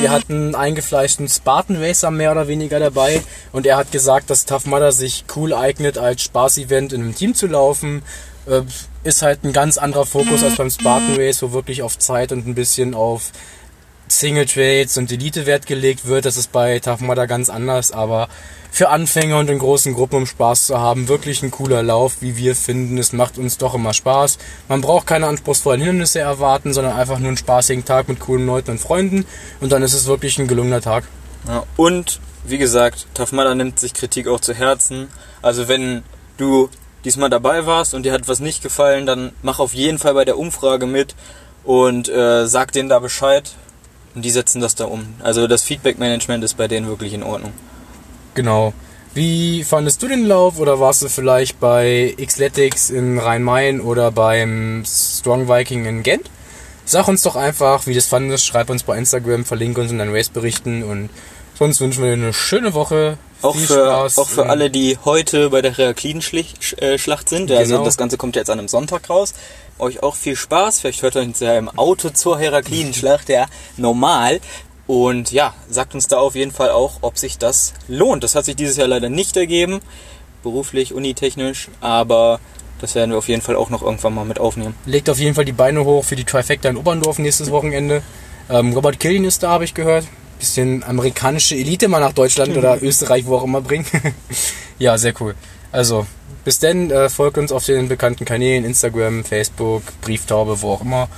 Wir 0.00 0.10
hatten 0.10 0.34
einen 0.34 0.54
eingefleischten 0.54 1.28
Spartan 1.28 1.76
Racer 1.76 2.10
mehr 2.10 2.32
oder 2.32 2.48
weniger 2.48 2.78
dabei 2.78 3.22
und 3.52 3.66
er 3.66 3.76
hat 3.76 3.92
gesagt, 3.92 4.30
dass 4.30 4.44
Tough 4.44 4.66
Mudder 4.66 4.92
sich 4.92 5.24
cool 5.36 5.54
eignet, 5.54 5.96
als 5.96 6.22
Spaß-Event 6.22 6.92
in 6.92 7.02
einem 7.02 7.14
Team 7.14 7.34
zu 7.34 7.46
laufen. 7.46 8.02
Äh, 8.46 8.62
ist 9.04 9.22
halt 9.22 9.44
ein 9.44 9.52
ganz 9.52 9.78
anderer 9.78 10.04
Fokus 10.04 10.42
als 10.42 10.56
beim 10.56 10.70
Spartan 10.70 11.16
Race, 11.16 11.42
wo 11.42 11.52
wirklich 11.52 11.82
auf 11.82 11.98
Zeit 11.98 12.32
und 12.32 12.46
ein 12.46 12.54
bisschen 12.54 12.94
auf 12.94 13.30
Single 14.08 14.46
Trades 14.46 14.96
und 14.98 15.10
Elite 15.10 15.46
Wert 15.46 15.66
gelegt 15.66 16.06
wird. 16.06 16.24
Das 16.24 16.36
ist 16.36 16.52
bei 16.52 16.80
Mudder 17.00 17.26
ganz 17.26 17.50
anders, 17.50 17.92
aber 17.92 18.28
für 18.70 18.90
Anfänger 18.90 19.38
und 19.38 19.48
in 19.48 19.58
großen 19.58 19.94
Gruppen, 19.94 20.16
um 20.16 20.26
Spaß 20.26 20.66
zu 20.66 20.78
haben, 20.78 21.08
wirklich 21.08 21.42
ein 21.42 21.50
cooler 21.50 21.82
Lauf, 21.82 22.16
wie 22.20 22.36
wir 22.36 22.54
finden. 22.54 22.98
Es 22.98 23.14
macht 23.14 23.38
uns 23.38 23.56
doch 23.56 23.74
immer 23.74 23.94
Spaß. 23.94 24.36
Man 24.68 24.82
braucht 24.82 25.06
keine 25.06 25.26
anspruchsvollen 25.28 25.80
Hindernisse 25.80 26.20
erwarten, 26.20 26.74
sondern 26.74 26.94
einfach 26.94 27.18
nur 27.18 27.28
einen 27.28 27.38
spaßigen 27.38 27.86
Tag 27.86 28.08
mit 28.08 28.20
coolen 28.20 28.46
Leuten 28.46 28.72
und 28.72 28.78
Freunden. 28.78 29.24
Und 29.60 29.72
dann 29.72 29.82
ist 29.82 29.94
es 29.94 30.06
wirklich 30.06 30.38
ein 30.38 30.46
gelungener 30.46 30.82
Tag. 30.82 31.04
Ja, 31.48 31.64
und, 31.76 32.20
wie 32.44 32.58
gesagt, 32.58 33.06
Mudder 33.32 33.54
nimmt 33.54 33.80
sich 33.80 33.94
Kritik 33.94 34.28
auch 34.28 34.40
zu 34.40 34.52
Herzen. 34.52 35.08
Also 35.40 35.68
wenn 35.68 36.02
du 36.36 36.68
diesmal 37.06 37.30
dabei 37.30 37.64
warst 37.64 37.94
und 37.94 38.02
dir 38.02 38.12
hat 38.12 38.28
was 38.28 38.40
nicht 38.40 38.62
gefallen, 38.62 39.06
dann 39.06 39.32
mach 39.40 39.58
auf 39.58 39.72
jeden 39.72 39.98
Fall 39.98 40.12
bei 40.12 40.26
der 40.26 40.38
Umfrage 40.38 40.86
mit 40.86 41.14
und 41.64 42.08
äh, 42.08 42.46
sag 42.46 42.72
denen 42.72 42.88
da 42.88 42.98
Bescheid. 42.98 43.52
Und 44.16 44.24
die 44.24 44.30
setzen 44.30 44.62
das 44.62 44.74
da 44.74 44.86
um. 44.86 45.06
Also 45.22 45.46
das 45.46 45.62
Feedback-Management 45.62 46.42
ist 46.42 46.56
bei 46.56 46.68
denen 46.68 46.88
wirklich 46.88 47.12
in 47.12 47.22
Ordnung. 47.22 47.52
Genau. 48.32 48.72
Wie 49.12 49.62
fandest 49.62 50.02
du 50.02 50.08
den 50.08 50.26
Lauf 50.26 50.58
oder 50.58 50.80
warst 50.80 51.02
du 51.02 51.10
vielleicht 51.10 51.60
bei 51.60 52.16
Xletics 52.18 52.88
in 52.88 53.18
Rhein-Main 53.18 53.78
oder 53.82 54.10
beim 54.10 54.84
Strong 54.86 55.48
Viking 55.48 55.84
in 55.84 56.02
Gent? 56.02 56.30
Sag 56.86 57.08
uns 57.08 57.20
doch 57.22 57.36
einfach, 57.36 57.86
wie 57.86 57.92
du 57.92 57.98
es 57.98 58.06
fandest. 58.06 58.46
Schreib 58.46 58.70
uns 58.70 58.84
bei 58.84 58.96
Instagram, 58.96 59.44
verlink 59.44 59.76
uns 59.76 59.90
in 59.90 59.98
deinen 59.98 60.14
Race-Berichten 60.14 60.82
und 60.82 61.10
sonst 61.58 61.80
wünschen 61.80 62.02
wir 62.02 62.14
dir 62.14 62.22
eine 62.22 62.32
schöne 62.32 62.74
Woche. 62.74 63.18
Auch 63.42 63.54
Viel 63.54 63.66
für, 63.66 63.74
Spaß 63.84 64.18
auch 64.18 64.28
für 64.28 64.46
alle, 64.48 64.70
die 64.70 64.98
heute 65.04 65.50
bei 65.50 65.60
der 65.62 65.76
Reaklin-Schlacht 65.76 67.28
sind. 67.28 67.50
Also 67.50 67.74
Genau. 67.74 67.84
das 67.84 67.96
Ganze 67.96 68.16
kommt 68.16 68.34
jetzt 68.36 68.48
an 68.50 68.58
einem 68.58 68.68
Sonntag 68.68 69.10
raus. 69.10 69.34
Euch 69.78 70.02
auch 70.02 70.14
viel 70.16 70.36
Spaß. 70.36 70.80
Vielleicht 70.80 71.02
hört 71.02 71.16
ihr 71.16 71.22
uns 71.22 71.40
ja 71.40 71.56
im 71.58 71.68
Auto 71.68 72.08
zur 72.10 72.38
Heraklinenschlacht, 72.38 73.28
ja, 73.28 73.46
normal. 73.76 74.40
Und 74.86 75.32
ja, 75.32 75.52
sagt 75.68 75.94
uns 75.94 76.06
da 76.06 76.18
auf 76.18 76.34
jeden 76.34 76.52
Fall 76.52 76.70
auch, 76.70 76.98
ob 77.02 77.18
sich 77.18 77.38
das 77.38 77.74
lohnt. 77.88 78.24
Das 78.24 78.34
hat 78.34 78.44
sich 78.46 78.56
dieses 78.56 78.76
Jahr 78.76 78.88
leider 78.88 79.08
nicht 79.10 79.36
ergeben, 79.36 79.80
beruflich, 80.42 80.94
unitechnisch, 80.94 81.68
aber 81.80 82.40
das 82.80 82.94
werden 82.94 83.10
wir 83.10 83.18
auf 83.18 83.28
jeden 83.28 83.42
Fall 83.42 83.56
auch 83.56 83.68
noch 83.68 83.82
irgendwann 83.82 84.14
mal 84.14 84.24
mit 84.24 84.38
aufnehmen. 84.38 84.74
Legt 84.86 85.10
auf 85.10 85.18
jeden 85.18 85.34
Fall 85.34 85.44
die 85.44 85.52
Beine 85.52 85.84
hoch 85.84 86.04
für 86.04 86.16
die 86.16 86.24
Trifecta 86.24 86.68
in 86.68 86.76
Oberndorf 86.76 87.18
nächstes 87.18 87.50
Wochenende. 87.50 88.02
Ähm, 88.48 88.72
Robert 88.74 89.00
Killian 89.00 89.24
ist 89.24 89.42
da, 89.42 89.50
habe 89.50 89.64
ich 89.64 89.74
gehört. 89.74 90.06
Bisschen 90.38 90.82
amerikanische 90.84 91.54
Elite 91.54 91.88
mal 91.88 92.00
nach 92.00 92.12
Deutschland 92.12 92.56
oder 92.56 92.82
Österreich, 92.82 93.26
wo 93.26 93.36
auch 93.36 93.44
immer 93.44 93.60
bringen. 93.60 93.86
ja, 94.78 94.98
sehr 94.98 95.14
cool. 95.20 95.34
Also, 95.72 96.06
bis 96.46 96.60
denn, 96.60 96.92
äh, 96.92 97.08
folgt 97.08 97.38
uns 97.38 97.50
auf 97.50 97.66
den 97.66 97.88
bekannten 97.88 98.24
Kanälen, 98.24 98.64
Instagram, 98.64 99.24
Facebook, 99.24 99.82
Brieftaube, 100.00 100.62
wo 100.62 100.74
auch 100.74 100.80
immer. 100.82 101.08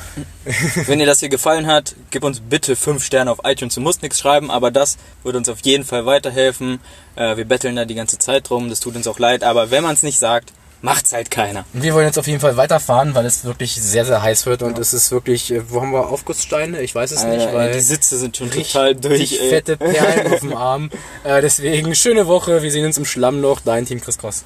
Wenn 0.86 1.00
dir 1.00 1.06
das 1.06 1.20
hier 1.20 1.28
gefallen 1.28 1.66
hat, 1.66 1.94
gib 2.10 2.24
uns 2.24 2.40
bitte 2.40 2.76
5 2.76 3.04
Sterne 3.04 3.30
auf 3.30 3.40
iTunes. 3.44 3.74
Du 3.74 3.82
musst 3.82 4.00
nichts 4.00 4.20
schreiben, 4.20 4.50
aber 4.50 4.70
das 4.70 4.96
würde 5.22 5.36
uns 5.36 5.50
auf 5.50 5.58
jeden 5.64 5.84
Fall 5.84 6.06
weiterhelfen. 6.06 6.80
Äh, 7.14 7.36
wir 7.36 7.44
betteln 7.44 7.76
da 7.76 7.84
die 7.84 7.94
ganze 7.94 8.18
Zeit 8.18 8.48
drum, 8.48 8.70
das 8.70 8.80
tut 8.80 8.96
uns 8.96 9.06
auch 9.06 9.18
leid, 9.18 9.44
aber 9.44 9.70
wenn 9.70 9.82
man 9.82 9.94
es 9.94 10.02
nicht 10.02 10.18
sagt, 10.18 10.54
macht's 10.82 11.12
halt 11.12 11.30
keiner. 11.30 11.64
Und 11.72 11.82
wir 11.82 11.94
wollen 11.94 12.06
jetzt 12.06 12.18
auf 12.18 12.26
jeden 12.26 12.40
Fall 12.40 12.56
weiterfahren, 12.56 13.14
weil 13.14 13.26
es 13.26 13.44
wirklich 13.44 13.74
sehr, 13.74 14.04
sehr 14.04 14.22
heiß 14.22 14.46
wird 14.46 14.62
und 14.62 14.78
es 14.78 14.92
ist 14.92 15.10
wirklich, 15.10 15.52
äh, 15.52 15.70
wo 15.70 15.80
haben 15.80 15.92
wir 15.92 16.08
Aufgusssteine? 16.08 16.80
Ich 16.80 16.94
weiß 16.94 17.10
es 17.12 17.24
nicht, 17.24 17.40
Alter, 17.40 17.50
ey, 17.50 17.54
weil 17.54 17.72
die 17.72 17.80
Sitze 17.80 18.18
sind 18.18 18.36
schon 18.36 18.50
total 18.50 18.94
durch. 18.94 19.20
richtig 19.20 19.40
Ey. 19.40 19.48
fette 19.50 19.76
Perlen 19.76 20.32
auf 20.32 20.40
dem 20.40 20.56
Arm. 20.56 20.90
Äh, 21.24 21.40
deswegen, 21.40 21.94
schöne 21.94 22.26
Woche, 22.26 22.62
wir 22.62 22.70
sehen 22.70 22.86
uns 22.86 22.98
im 22.98 23.04
Schlammloch, 23.04 23.60
dein 23.64 23.86
Team 23.86 24.00
Chris 24.00 24.18
Cross. 24.18 24.44